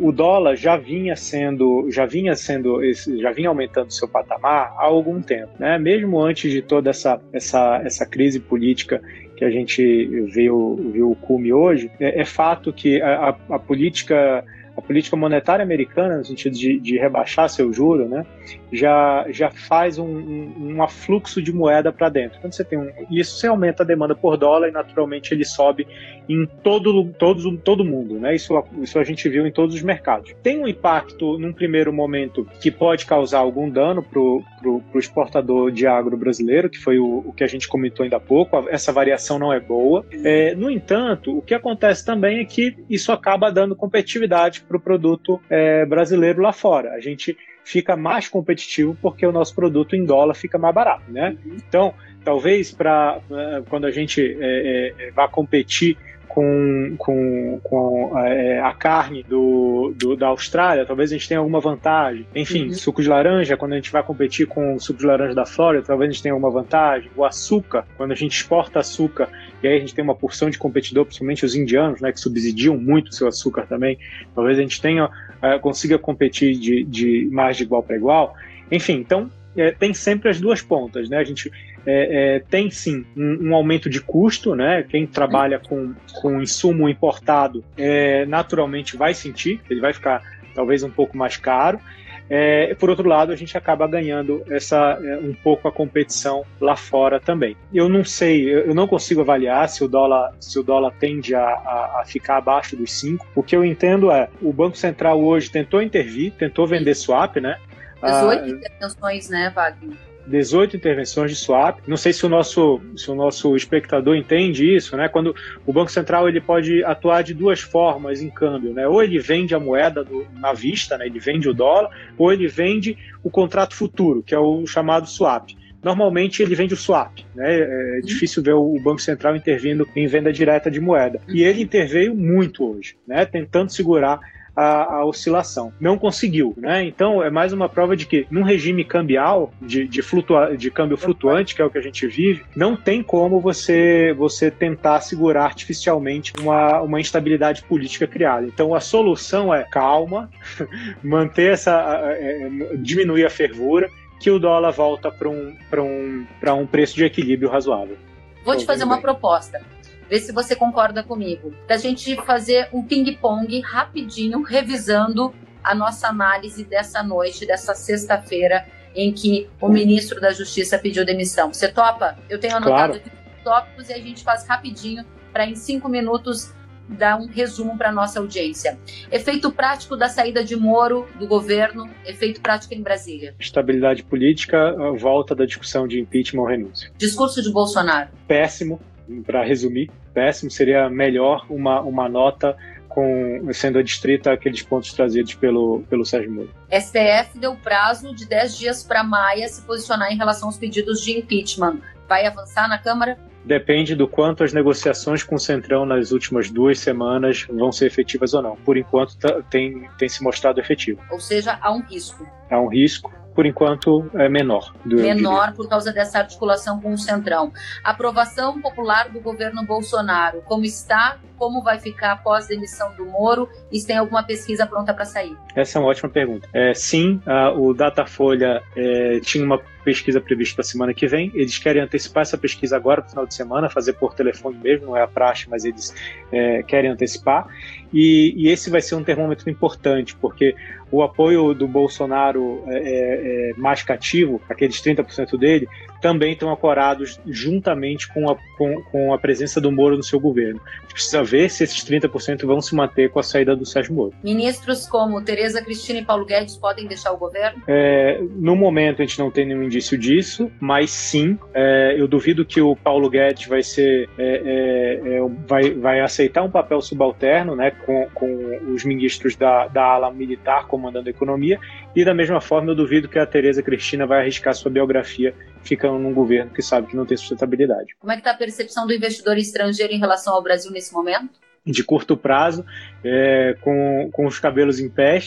o 0.00 0.10
dólar 0.10 0.56
já 0.56 0.76
vinha 0.76 1.14
sendo, 1.16 1.88
já 1.90 2.06
vinha 2.06 2.34
sendo, 2.34 2.80
já 3.20 3.30
vinha 3.30 3.48
aumentando 3.48 3.92
seu 3.92 4.08
patamar 4.08 4.74
há 4.76 4.84
algum 4.84 5.20
tempo, 5.22 5.52
né? 5.58 5.78
Mesmo 5.78 6.20
antes 6.20 6.50
de 6.50 6.60
toda 6.60 6.90
essa, 6.90 7.20
essa, 7.32 7.80
essa 7.84 8.06
crise 8.06 8.40
política 8.40 9.00
que 9.36 9.44
a 9.44 9.50
gente 9.50 10.04
viu, 10.32 10.90
viu 10.92 11.10
o 11.12 11.16
cume 11.16 11.52
hoje, 11.52 11.90
é, 12.00 12.24
fato 12.24 12.72
que 12.72 13.00
a, 13.00 13.28
a 13.50 13.58
política 13.58 14.44
a 14.78 14.82
política 14.82 15.16
monetária 15.16 15.62
americana, 15.62 16.18
no 16.18 16.24
sentido 16.24 16.56
de, 16.56 16.78
de 16.78 16.96
rebaixar 16.96 17.48
seu 17.48 17.72
juro, 17.72 18.08
né, 18.08 18.24
já, 18.72 19.26
já 19.30 19.50
faz 19.50 19.98
um, 19.98 20.06
um, 20.06 20.74
um 20.76 20.82
afluxo 20.82 21.42
de 21.42 21.52
moeda 21.52 21.92
para 21.92 22.08
dentro. 22.08 22.40
Quando 22.40 22.52
você 22.52 22.64
tem 22.64 22.78
um, 22.78 22.90
isso 23.10 23.38
você 23.38 23.48
aumenta 23.48 23.82
a 23.82 23.86
demanda 23.86 24.14
por 24.14 24.36
dólar 24.36 24.68
e 24.68 24.70
naturalmente 24.70 25.34
ele 25.34 25.44
sobe 25.44 25.86
em 26.28 26.46
todo 26.62 27.04
todo, 27.18 27.56
todo 27.58 27.84
mundo, 27.84 28.18
né? 28.20 28.34
Isso, 28.34 28.62
isso 28.80 28.98
a 28.98 29.04
gente 29.04 29.28
viu 29.28 29.46
em 29.46 29.50
todos 29.50 29.74
os 29.74 29.82
mercados. 29.82 30.34
Tem 30.42 30.58
um 30.58 30.68
impacto 30.68 31.38
num 31.38 31.52
primeiro 31.52 31.92
momento 31.92 32.46
que 32.60 32.70
pode 32.70 33.06
causar 33.06 33.38
algum 33.38 33.68
dano 33.68 34.02
para 34.02 34.20
o 34.20 34.82
exportador 34.94 35.70
de 35.70 35.86
agro 35.86 36.16
brasileiro, 36.16 36.68
que 36.68 36.78
foi 36.78 36.98
o, 36.98 37.24
o, 37.26 37.32
que 37.32 37.42
a 37.42 37.46
gente 37.46 37.66
comentou 37.66 38.04
ainda 38.04 38.16
há 38.16 38.20
pouco. 38.20 38.68
Essa 38.68 38.92
variação 38.92 39.38
não 39.38 39.52
é 39.52 39.58
boa. 39.58 40.04
É, 40.24 40.54
no 40.54 40.70
entanto, 40.70 41.36
o 41.36 41.42
que 41.42 41.54
acontece 41.54 42.04
também 42.04 42.40
é 42.40 42.44
que 42.44 42.76
isso 42.88 43.10
acaba 43.10 43.50
dando 43.50 43.74
competitividade 43.74 44.60
para 44.68 44.76
o 44.76 44.80
produto 44.80 45.40
é, 45.48 45.86
brasileiro 45.86 46.42
lá 46.42 46.52
fora. 46.52 46.92
A 46.92 47.00
gente 47.00 47.36
fica 47.64 47.96
mais 47.96 48.28
competitivo 48.28 48.96
porque 49.00 49.26
o 49.26 49.32
nosso 49.32 49.54
produto 49.54 49.96
em 49.96 50.04
dólar 50.04 50.34
fica 50.34 50.58
mais 50.58 50.74
barato, 50.74 51.10
né? 51.10 51.36
Então, 51.46 51.94
talvez 52.24 52.72
para 52.72 53.18
é, 53.30 53.62
quando 53.68 53.86
a 53.86 53.90
gente 53.90 54.36
é, 54.40 54.94
é, 54.98 55.10
vá 55.10 55.28
competir 55.28 55.96
com, 56.28 56.94
com, 56.98 57.60
com 57.62 58.18
é, 58.18 58.60
a 58.60 58.72
carne 58.72 59.22
do, 59.22 59.92
do, 59.96 60.14
da 60.14 60.28
Austrália, 60.28 60.84
talvez 60.84 61.10
a 61.10 61.14
gente 61.14 61.28
tenha 61.28 61.40
alguma 61.40 61.60
vantagem. 61.60 62.26
Enfim, 62.34 62.68
uhum. 62.68 62.74
suco 62.74 63.02
de 63.02 63.08
laranja, 63.08 63.56
quando 63.56 63.72
a 63.72 63.76
gente 63.76 63.90
vai 63.90 64.02
competir 64.02 64.46
com 64.46 64.74
o 64.74 64.80
suco 64.80 65.00
de 65.00 65.06
laranja 65.06 65.34
da 65.34 65.46
Flórida, 65.46 65.84
talvez 65.86 66.10
a 66.10 66.12
gente 66.12 66.22
tenha 66.22 66.32
alguma 66.34 66.50
vantagem. 66.50 67.10
O 67.16 67.24
açúcar, 67.24 67.86
quando 67.96 68.12
a 68.12 68.14
gente 68.14 68.32
exporta 68.32 68.78
açúcar, 68.78 69.28
e 69.62 69.66
aí 69.66 69.76
a 69.76 69.80
gente 69.80 69.94
tem 69.94 70.04
uma 70.04 70.14
porção 70.14 70.50
de 70.50 70.58
competidor, 70.58 71.04
principalmente 71.06 71.44
os 71.44 71.54
indianos, 71.54 72.00
né, 72.00 72.12
que 72.12 72.20
subsidiam 72.20 72.76
muito 72.76 73.08
o 73.08 73.12
seu 73.12 73.26
açúcar 73.26 73.66
também, 73.66 73.98
talvez 74.34 74.58
a 74.58 74.62
gente 74.62 74.80
tenha, 74.80 75.10
é, 75.42 75.58
consiga 75.58 75.98
competir 75.98 76.56
de, 76.56 76.84
de 76.84 77.28
mais 77.32 77.56
de 77.56 77.64
igual 77.64 77.82
para 77.82 77.96
igual. 77.96 78.34
Enfim, 78.70 78.94
então 78.94 79.30
é, 79.56 79.70
tem 79.70 79.92
sempre 79.94 80.28
as 80.28 80.40
duas 80.40 80.62
pontas, 80.62 81.08
né? 81.08 81.16
A 81.16 81.24
gente 81.24 81.50
é, 81.90 82.36
é, 82.36 82.40
tem 82.40 82.70
sim 82.70 83.06
um, 83.16 83.48
um, 83.48 83.54
aumento 83.54 83.88
de 83.88 83.98
custo, 83.98 84.54
né? 84.54 84.82
Quem 84.82 85.06
trabalha 85.06 85.58
com, 85.58 85.94
com 86.20 86.42
insumo 86.42 86.86
importado 86.86 87.64
é, 87.78 88.26
naturalmente 88.26 88.94
vai 88.94 89.14
sentir, 89.14 89.58
ele 89.70 89.80
vai 89.80 89.94
ficar 89.94 90.22
talvez 90.54 90.82
um 90.82 90.90
pouco 90.90 91.16
mais 91.16 91.38
caro. 91.38 91.80
É, 92.28 92.74
por 92.74 92.90
outro 92.90 93.08
lado, 93.08 93.32
a 93.32 93.36
gente 93.36 93.56
acaba 93.56 93.86
ganhando 93.86 94.44
essa 94.50 94.98
é, 95.02 95.16
um 95.16 95.32
pouco 95.32 95.66
a 95.66 95.72
competição 95.72 96.44
lá 96.60 96.76
fora 96.76 97.18
também. 97.18 97.56
Eu 97.72 97.88
não 97.88 98.04
sei, 98.04 98.54
eu 98.54 98.74
não 98.74 98.86
consigo 98.86 99.22
avaliar 99.22 99.66
se 99.70 99.82
o 99.82 99.88
dólar, 99.88 100.34
se 100.38 100.58
o 100.58 100.62
dólar 100.62 100.92
tende 101.00 101.34
a, 101.34 101.40
a, 101.40 102.00
a 102.02 102.04
ficar 102.04 102.36
abaixo 102.36 102.76
dos 102.76 102.92
5. 102.92 103.26
O 103.34 103.42
que 103.42 103.56
eu 103.56 103.64
entendo 103.64 104.10
é, 104.10 104.28
o 104.42 104.52
Banco 104.52 104.76
Central 104.76 105.24
hoje 105.24 105.50
tentou 105.50 105.80
intervir, 105.80 106.32
tentou 106.32 106.66
vender 106.66 106.94
swap, 106.94 107.36
né? 107.36 107.58
18 108.02 108.42
ah, 108.42 108.48
intervenções, 108.48 109.30
né, 109.30 109.50
Wagner? 109.50 110.07
18 110.28 110.76
intervenções 110.76 111.30
de 111.30 111.36
swap. 111.36 111.80
Não 111.86 111.96
sei 111.96 112.12
se 112.12 112.24
o 112.24 112.28
nosso, 112.28 112.80
se 112.96 113.10
o 113.10 113.14
nosso 113.14 113.56
espectador 113.56 114.14
entende 114.16 114.74
isso, 114.74 114.96
né? 114.96 115.08
Quando 115.08 115.34
o 115.66 115.72
Banco 115.72 115.90
Central 115.90 116.28
ele 116.28 116.40
pode 116.40 116.84
atuar 116.84 117.22
de 117.22 117.34
duas 117.34 117.60
formas 117.60 118.22
em 118.22 118.30
câmbio, 118.30 118.72
né? 118.72 118.86
Ou 118.86 119.02
ele 119.02 119.18
vende 119.18 119.54
a 119.54 119.60
moeda 119.60 120.04
do, 120.04 120.26
na 120.34 120.52
vista, 120.52 120.98
né? 120.98 121.06
Ele 121.06 121.18
vende 121.18 121.48
o 121.48 121.54
dólar, 121.54 121.90
ou 122.16 122.32
ele 122.32 122.46
vende 122.46 122.96
o 123.22 123.30
contrato 123.30 123.74
futuro, 123.74 124.22
que 124.22 124.34
é 124.34 124.38
o 124.38 124.66
chamado 124.66 125.08
swap. 125.08 125.50
Normalmente 125.82 126.42
ele 126.42 126.54
vende 126.54 126.74
o 126.74 126.76
swap, 126.76 127.20
né? 127.34 127.60
É 127.60 127.94
uhum. 127.96 128.00
difícil 128.04 128.42
ver 128.42 128.54
o 128.54 128.78
Banco 128.80 129.00
Central 129.00 129.36
intervindo 129.36 129.88
em 129.94 130.06
venda 130.06 130.32
direta 130.32 130.70
de 130.70 130.80
moeda. 130.80 131.20
E 131.28 131.42
ele 131.42 131.62
interveio 131.62 132.14
muito 132.14 132.64
hoje, 132.64 132.96
né? 133.06 133.24
Tentando 133.24 133.70
segurar 133.70 134.20
a, 134.58 134.96
a, 134.96 135.04
oscilação. 135.04 135.72
Não 135.80 135.96
conseguiu, 135.96 136.52
né? 136.56 136.82
Então 136.82 137.22
é 137.22 137.30
mais 137.30 137.52
uma 137.52 137.68
prova 137.68 137.96
de 137.96 138.04
que 138.04 138.26
num 138.28 138.42
regime 138.42 138.84
cambial 138.84 139.52
de, 139.62 139.86
de, 139.86 140.02
flutua, 140.02 140.56
de 140.56 140.68
câmbio 140.68 140.96
flutuante, 140.96 141.54
que 141.54 141.62
é 141.62 141.64
o 141.64 141.70
que 141.70 141.78
a 141.78 141.82
gente 141.82 142.04
vive, 142.08 142.42
não 142.56 142.74
tem 142.74 143.00
como 143.00 143.40
você 143.40 144.12
você 144.18 144.50
tentar 144.50 145.00
segurar 145.00 145.44
artificialmente 145.44 146.32
uma, 146.40 146.80
uma 146.80 147.00
instabilidade 147.00 147.62
política 147.62 148.06
criada. 148.06 148.46
Então 148.46 148.74
a 148.74 148.80
solução 148.80 149.54
é 149.54 149.62
calma, 149.62 150.28
manter 151.02 151.52
essa 151.52 152.00
é, 152.18 152.50
diminuir 152.78 153.24
a 153.24 153.30
fervura 153.30 153.88
que 154.18 154.28
o 154.28 154.40
dólar 154.40 154.72
volta 154.72 155.12
para 155.12 155.28
um, 155.28 155.54
um, 155.76 156.26
um 156.54 156.66
preço 156.66 156.96
de 156.96 157.04
equilíbrio 157.04 157.48
razoável. 157.48 157.96
Vou 158.44 158.56
te 158.56 158.64
fazer 158.64 158.82
uma 158.82 159.00
proposta 159.00 159.60
ver 160.08 160.20
se 160.20 160.32
você 160.32 160.56
concorda 160.56 161.02
comigo, 161.02 161.52
da 161.66 161.76
gente 161.76 162.16
fazer 162.16 162.68
um 162.72 162.82
ping-pong 162.82 163.60
rapidinho, 163.60 164.42
revisando 164.42 165.34
a 165.62 165.74
nossa 165.74 166.08
análise 166.08 166.64
dessa 166.64 167.02
noite, 167.02 167.46
dessa 167.46 167.74
sexta-feira, 167.74 168.66
em 168.94 169.12
que 169.12 169.48
o 169.60 169.68
ministro 169.68 170.20
da 170.20 170.32
Justiça 170.32 170.78
pediu 170.78 171.04
demissão. 171.04 171.52
Você 171.52 171.68
topa? 171.68 172.16
Eu 172.28 172.38
tenho 172.38 172.56
anotado 172.56 173.00
claro. 173.00 173.18
tópicos 173.44 173.90
e 173.90 173.92
a 173.92 173.98
gente 173.98 174.24
faz 174.24 174.46
rapidinho 174.46 175.04
para 175.32 175.46
em 175.46 175.54
cinco 175.54 175.88
minutos 175.88 176.52
dar 176.88 177.20
um 177.20 177.26
resumo 177.26 177.76
para 177.76 177.92
nossa 177.92 178.18
audiência. 178.18 178.78
Efeito 179.12 179.52
prático 179.52 179.94
da 179.94 180.08
saída 180.08 180.42
de 180.42 180.56
Moro 180.56 181.06
do 181.18 181.26
governo, 181.26 181.88
efeito 182.06 182.40
prático 182.40 182.72
em 182.72 182.82
Brasília. 182.82 183.34
Estabilidade 183.38 184.02
política, 184.02 184.74
volta 184.98 185.34
da 185.34 185.44
discussão 185.44 185.86
de 185.86 186.00
impeachment 186.00 186.40
ou 186.40 186.48
renúncia. 186.48 186.90
Discurso 186.96 187.42
de 187.42 187.52
Bolsonaro. 187.52 188.08
Péssimo, 188.26 188.80
para 189.24 189.44
resumir, 189.44 189.90
péssimo, 190.12 190.50
seria 190.50 190.88
melhor 190.88 191.46
uma, 191.48 191.80
uma 191.80 192.08
nota 192.08 192.56
com, 192.88 193.48
sendo 193.52 193.78
adstrita 193.78 194.32
aqueles 194.32 194.62
pontos 194.62 194.92
trazidos 194.92 195.34
pelo, 195.34 195.84
pelo 195.88 196.04
Sérgio 196.04 196.32
Moro. 196.32 196.50
STF 196.70 197.38
deu 197.38 197.54
prazo 197.54 198.14
de 198.14 198.26
10 198.26 198.58
dias 198.58 198.82
para 198.82 199.04
Maia 199.04 199.48
se 199.48 199.62
posicionar 199.62 200.12
em 200.12 200.16
relação 200.16 200.48
aos 200.48 200.56
pedidos 200.56 201.00
de 201.00 201.16
impeachment. 201.16 201.78
Vai 202.08 202.26
avançar 202.26 202.68
na 202.68 202.78
Câmara? 202.78 203.18
Depende 203.44 203.94
do 203.94 204.08
quanto 204.08 204.44
as 204.44 204.52
negociações 204.52 205.22
com 205.22 205.36
o 205.36 205.38
Centrão 205.38 205.86
nas 205.86 206.10
últimas 206.10 206.50
duas 206.50 206.80
semanas 206.80 207.46
vão 207.48 207.72
ser 207.72 207.86
efetivas 207.86 208.34
ou 208.34 208.42
não. 208.42 208.56
Por 208.56 208.76
enquanto, 208.76 209.16
tá, 209.16 209.40
tem, 209.48 209.88
tem 209.98 210.08
se 210.08 210.22
mostrado 210.22 210.60
efetivo. 210.60 211.00
Ou 211.10 211.20
seja, 211.20 211.58
há 211.60 211.72
um 211.72 211.80
risco. 211.80 212.26
Há 212.50 212.60
um 212.60 212.68
risco 212.68 213.12
por 213.38 213.46
enquanto, 213.46 214.10
é 214.14 214.28
menor. 214.28 214.74
menor 214.84 215.52
por 215.52 215.68
causa 215.68 215.92
dessa 215.92 216.18
articulação 216.18 216.80
com 216.80 216.92
o 216.92 216.98
Centrão. 216.98 217.52
Aprovação 217.84 218.60
popular 218.60 219.10
do 219.10 219.20
governo 219.20 219.64
Bolsonaro, 219.64 220.42
como 220.44 220.64
está, 220.64 221.18
como 221.36 221.62
vai 221.62 221.78
ficar 221.78 222.10
após 222.10 222.46
a 222.46 222.48
demissão 222.48 222.92
do 222.96 223.06
Moro 223.06 223.48
e 223.70 223.78
se 223.78 223.86
tem 223.86 223.96
alguma 223.96 224.24
pesquisa 224.24 224.66
pronta 224.66 224.92
para 224.92 225.04
sair? 225.04 225.36
Essa 225.54 225.78
é 225.78 225.80
uma 225.80 225.88
ótima 225.88 226.08
pergunta. 226.08 226.48
É, 226.52 226.74
sim, 226.74 227.22
a, 227.24 227.52
o 227.52 227.72
Datafolha 227.72 228.60
é, 228.76 229.20
tinha 229.20 229.44
uma 229.44 229.60
pesquisa 229.84 230.20
prevista 230.20 230.56
para 230.56 230.64
semana 230.64 230.92
que 230.92 231.06
vem. 231.06 231.30
Eles 231.34 231.56
querem 231.56 231.80
antecipar 231.80 232.22
essa 232.22 232.36
pesquisa 232.36 232.76
agora, 232.76 233.00
no 233.02 233.08
final 233.08 233.26
de 233.26 233.34
semana, 233.34 233.70
fazer 233.70 233.94
por 233.94 234.14
telefone 234.14 234.58
mesmo, 234.58 234.88
não 234.88 234.96
é 234.96 235.02
a 235.02 235.06
praxe, 235.06 235.46
mas 235.48 235.64
eles 235.64 235.94
é, 236.30 236.62
querem 236.64 236.90
antecipar. 236.90 237.46
E, 237.92 238.34
e, 238.36 238.48
esse 238.48 238.68
vai 238.68 238.82
ser 238.82 238.96
um 238.96 239.02
termômetro 239.02 239.48
importante, 239.48 240.14
porque 240.16 240.54
o 240.90 241.02
apoio 241.02 241.54
do 241.54 241.68
Bolsonaro 241.68 242.62
é, 242.66 242.76
é, 242.76 243.50
é 243.50 243.52
mais 243.56 243.82
cativo, 243.82 244.40
aqueles 244.48 244.80
30% 244.80 245.38
dele, 245.38 245.68
também 246.00 246.32
estão 246.32 246.52
acorados 246.52 247.20
juntamente 247.26 248.08
com 248.12 248.30
a, 248.30 248.36
com, 248.56 248.82
com, 248.84 249.12
a 249.12 249.18
presença 249.18 249.60
do 249.60 249.70
Moro 249.70 249.96
no 249.96 250.02
seu 250.02 250.20
governo. 250.20 250.60
A 250.78 250.80
gente 250.82 250.94
precisa 250.94 251.22
ver 251.22 251.50
se 251.50 251.64
esses 251.64 251.84
30% 251.84 252.46
vão 252.46 252.60
se 252.60 252.74
manter 252.74 253.10
com 253.10 253.18
a 253.18 253.22
saída 253.22 253.54
do 253.56 253.64
Sérgio 253.64 253.94
Moro. 253.94 254.12
Ministros 254.22 254.86
como 254.86 255.22
Tereza 255.22 255.62
Cristina 255.62 256.00
e 256.00 256.04
Paulo 256.04 256.24
Guedes 256.24 256.56
podem 256.56 256.86
deixar 256.86 257.12
o 257.12 257.16
governo? 257.16 257.62
É, 257.66 258.20
no 258.36 258.56
momento 258.56 259.02
a 259.02 259.04
gente 259.04 259.18
não 259.18 259.30
tem 259.30 259.46
nenhum 259.46 259.62
indício 259.62 259.96
disso, 259.96 260.50
mas 260.60 260.90
sim, 260.90 261.38
é, 261.54 261.94
eu 261.96 262.06
duvido 262.06 262.44
que 262.44 262.60
o 262.60 262.76
Paulo 262.76 263.08
Guedes 263.10 263.46
vai 263.46 263.62
ser 263.62 264.08
é, 264.18 265.02
é, 265.04 265.16
é 265.16 265.20
vai, 265.46 265.70
vai 265.70 266.00
aceitar 266.00 266.42
um 266.42 266.50
papel 266.50 266.80
subalterno, 266.80 267.54
né, 267.54 267.70
com, 267.70 268.08
com 268.14 268.72
os 268.72 268.84
ministros 268.84 269.36
da, 269.36 269.68
da 269.68 269.82
ala 269.84 270.10
militar 270.10 270.66
comandando 270.66 271.08
a 271.08 271.10
economia, 271.10 271.58
e 271.94 272.04
da 272.04 272.14
mesma 272.14 272.40
forma 272.40 272.70
eu 272.70 272.74
duvido 272.74 273.08
que 273.08 273.18
a 273.18 273.26
Tereza 273.26 273.62
Cristina 273.62 274.06
vai 274.06 274.20
arriscar 274.20 274.54
sua 274.54 274.70
biografia 274.70 275.34
ficando 275.62 275.98
num 275.98 276.12
governo 276.12 276.50
que 276.52 276.62
sabe 276.62 276.86
que 276.88 276.96
não 276.96 277.06
tem 277.06 277.16
sustentabilidade. 277.16 277.94
Como 277.98 278.12
é 278.12 278.16
que 278.16 278.20
está 278.20 278.32
a 278.32 278.36
percepção 278.36 278.86
do 278.86 278.92
investidor 278.92 279.36
estrangeiro 279.36 279.92
em 279.92 279.98
relação 279.98 280.34
ao 280.34 280.42
Brasil 280.42 280.70
nesse 280.70 280.92
momento? 280.92 281.40
De 281.64 281.84
curto 281.84 282.16
prazo, 282.16 282.64
é, 283.04 283.56
com, 283.60 284.10
com 284.12 284.26
os 284.26 284.38
cabelos 284.38 284.80
em 284.80 284.88
pé. 284.88 285.20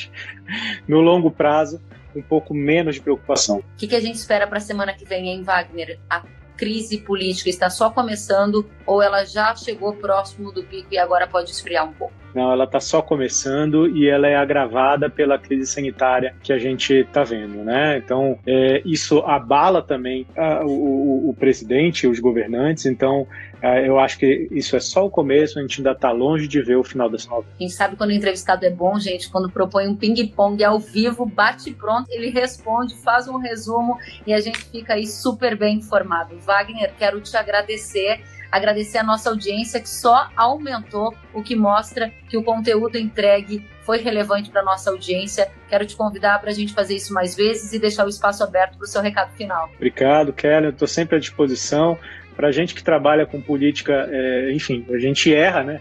No 0.87 1.01
longo 1.01 1.29
prazo, 1.29 1.81
um 2.15 2.21
pouco 2.21 2.53
menos 2.53 2.95
de 2.95 3.01
preocupação. 3.01 3.57
O 3.57 3.63
que, 3.77 3.87
que 3.87 3.95
a 3.95 3.99
gente 3.99 4.15
espera 4.15 4.47
para 4.47 4.57
a 4.57 4.61
semana 4.61 4.93
que 4.93 5.05
vem, 5.05 5.29
hein, 5.29 5.43
Wagner? 5.43 5.99
A 6.09 6.23
crise 6.61 6.99
política 6.99 7.49
está 7.49 7.71
só 7.71 7.89
começando 7.89 8.69
ou 8.85 9.01
ela 9.01 9.25
já 9.25 9.55
chegou 9.55 9.93
próximo 9.93 10.51
do 10.51 10.61
pico 10.61 10.89
e 10.91 10.97
agora 10.99 11.25
pode 11.25 11.49
esfriar 11.49 11.89
um 11.89 11.93
pouco? 11.93 12.13
Não, 12.35 12.51
ela 12.51 12.65
está 12.65 12.79
só 12.79 13.01
começando 13.01 13.87
e 13.89 14.07
ela 14.07 14.27
é 14.27 14.35
agravada 14.35 15.09
pela 15.09 15.39
crise 15.39 15.65
sanitária 15.65 16.35
que 16.43 16.53
a 16.53 16.59
gente 16.59 16.93
está 16.93 17.23
vendo, 17.23 17.63
né? 17.63 17.97
Então, 17.97 18.37
é, 18.45 18.79
isso 18.85 19.19
abala 19.25 19.81
também 19.81 20.27
o, 20.63 20.67
o, 20.67 21.29
o, 21.31 21.33
presidente, 21.33 22.07
os 22.07 22.19
governantes. 22.19 22.85
Então, 22.85 23.27
eu 23.61 23.99
acho 23.99 24.17
que 24.17 24.47
isso 24.51 24.75
é 24.75 24.79
só 24.79 25.05
o 25.05 25.09
começo, 25.09 25.59
a 25.59 25.61
gente 25.61 25.79
ainda 25.79 25.91
está 25.91 26.11
longe 26.11 26.47
de 26.47 26.61
ver 26.61 26.77
o 26.77 26.83
final 26.83 27.09
dessa 27.09 27.29
novela. 27.29 27.53
Quem 27.57 27.69
sabe 27.69 27.95
quando 27.95 28.09
o 28.09 28.13
entrevistado 28.13 28.65
é 28.65 28.69
bom, 28.69 28.97
gente, 28.99 29.29
quando 29.29 29.49
propõe 29.49 29.87
um 29.87 29.95
ping-pong 29.95 30.63
ao 30.63 30.79
vivo, 30.79 31.25
bate 31.25 31.71
pronto, 31.71 32.07
ele 32.09 32.29
responde, 32.29 32.95
faz 33.01 33.27
um 33.27 33.37
resumo 33.37 33.97
e 34.25 34.33
a 34.33 34.39
gente 34.39 34.59
fica 34.65 34.93
aí 34.93 35.05
super 35.05 35.55
bem 35.55 35.77
informado. 35.77 36.37
Wagner, 36.39 36.93
quero 36.97 37.21
te 37.21 37.37
agradecer 37.37 38.19
agradecer 38.51 38.97
a 38.97 39.03
nossa 39.03 39.29
audiência 39.29 39.79
que 39.79 39.89
só 39.89 40.29
aumentou, 40.35 41.15
o 41.33 41.41
que 41.41 41.55
mostra 41.55 42.11
que 42.27 42.35
o 42.35 42.43
conteúdo 42.43 42.97
entregue 42.97 43.65
foi 43.83 43.99
relevante 43.99 44.51
para 44.51 44.61
nossa 44.61 44.91
audiência. 44.91 45.49
Quero 45.69 45.85
te 45.85 45.95
convidar 45.95 46.39
para 46.39 46.51
a 46.51 46.53
gente 46.53 46.73
fazer 46.73 46.95
isso 46.95 47.13
mais 47.13 47.35
vezes 47.35 47.71
e 47.71 47.79
deixar 47.79 48.05
o 48.05 48.09
espaço 48.09 48.43
aberto 48.43 48.77
para 48.77 48.83
o 48.83 48.87
seu 48.87 49.01
recado 49.01 49.31
final. 49.35 49.69
Obrigado, 49.75 50.33
Kelly. 50.33 50.67
Estou 50.67 50.87
sempre 50.87 51.15
à 51.15 51.19
disposição 51.19 51.97
para 52.41 52.47
a 52.47 52.51
gente 52.51 52.73
que 52.73 52.83
trabalha 52.83 53.23
com 53.23 53.39
política, 53.39 54.09
é, 54.11 54.51
enfim, 54.51 54.83
a 54.89 54.97
gente 54.97 55.31
erra, 55.31 55.63
né? 55.63 55.79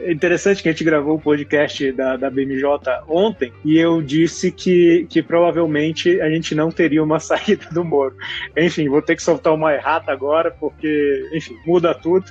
É 0.00 0.10
interessante 0.10 0.60
que 0.60 0.68
a 0.68 0.72
gente 0.72 0.82
gravou 0.82 1.14
o 1.14 1.20
podcast 1.20 1.92
da, 1.92 2.16
da 2.16 2.28
BMJ 2.28 2.66
ontem 3.06 3.52
e 3.64 3.78
eu 3.78 4.02
disse 4.02 4.50
que, 4.50 5.06
que 5.08 5.22
provavelmente 5.22 6.20
a 6.20 6.28
gente 6.28 6.56
não 6.56 6.72
teria 6.72 7.04
uma 7.04 7.20
saída 7.22 7.68
do 7.70 7.84
Moro. 7.84 8.16
Enfim, 8.56 8.88
vou 8.88 9.00
ter 9.00 9.14
que 9.14 9.22
soltar 9.22 9.54
uma 9.54 9.72
errata 9.72 10.10
agora, 10.10 10.50
porque, 10.50 11.24
enfim, 11.32 11.56
muda 11.64 11.94
tudo. 11.94 12.24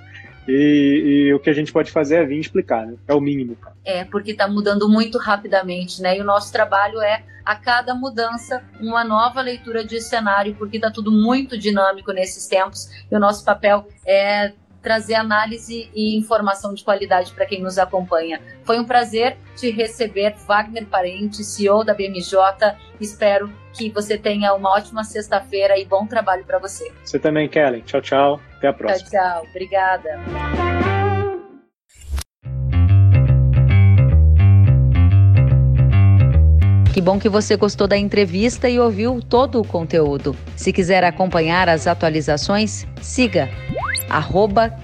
E, 0.48 1.28
e, 1.28 1.34
o 1.34 1.40
que 1.40 1.50
a 1.50 1.54
gente 1.54 1.72
pode 1.72 1.92
fazer 1.92 2.16
é 2.16 2.26
vir 2.26 2.40
explicar, 2.40 2.86
né? 2.86 2.96
É 3.08 3.14
o 3.14 3.22
mínimo. 3.22 3.58
É, 3.86 4.04
porque 4.06 4.32
está 4.32 4.48
mudando 4.48 4.90
muito 4.90 5.18
rapidamente, 5.18 6.02
né? 6.02 6.18
E 6.18 6.22
o 6.22 6.24
nosso 6.24 6.52
trabalho 6.52 7.00
é, 7.02 7.24
a 7.46 7.56
cada 7.56 7.94
mudança, 7.94 8.64
uma 8.80 9.04
nova 9.04 9.42
leitura 9.42 9.84
de 9.84 10.02
cenário, 10.02 10.56
porque 10.56 10.78
está 10.78 10.92
tudo 10.92 11.12
muito 11.12 11.58
dinâmico 11.58 12.12
nesses 12.12 12.48
tempos. 12.48 12.90
E 13.12 13.16
o 13.16 13.20
nosso 13.20 13.46
papel 13.46 13.88
é 14.06 14.54
trazer 14.82 15.16
análise 15.16 15.90
e 15.94 16.18
informação 16.18 16.74
de 16.74 16.84
qualidade 16.84 17.32
para 17.34 17.46
quem 17.46 17.62
nos 17.62 17.78
acompanha. 17.78 18.42
Foi 18.64 18.80
um 18.80 18.86
prazer 18.86 19.38
te 19.56 19.70
receber, 19.70 20.36
Wagner 20.48 20.86
Parente, 20.88 21.44
CEO 21.44 21.84
da 21.84 21.94
BMJ. 21.94 22.38
Espero 23.00 23.52
que 23.74 23.90
você 23.90 24.18
tenha 24.18 24.54
uma 24.54 24.72
ótima 24.72 25.04
sexta-feira 25.04 25.78
e 25.78 25.86
bom 25.86 26.06
trabalho 26.06 26.44
para 26.46 26.60
você. 26.60 26.92
Você 27.04 27.20
também, 27.20 27.48
Kelly. 27.48 27.82
Tchau, 27.82 28.02
tchau. 28.02 28.42
Até 28.58 28.68
a 28.68 28.74
próxima. 28.74 29.10
Tchau, 29.10 29.20
tchau. 29.20 29.48
Obrigada. 29.50 30.20
Que 36.94 37.00
bom 37.00 37.18
que 37.18 37.30
você 37.30 37.56
gostou 37.56 37.88
da 37.88 37.98
entrevista 37.98 38.70
e 38.70 38.78
ouviu 38.78 39.22
todo 39.22 39.62
o 39.62 39.66
conteúdo. 39.66 40.36
Se 40.58 40.74
quiser 40.74 41.06
acompanhar 41.06 41.70
as 41.70 41.88
atualizações, 41.88 42.86
siga 43.02 43.50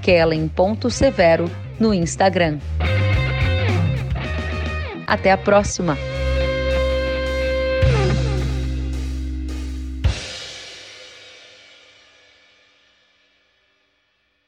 kellen.severo 0.01 1.49
no 1.79 1.93
Instagram. 1.93 2.59
Até 5.05 5.31
a 5.31 5.37
próxima! 5.37 6.16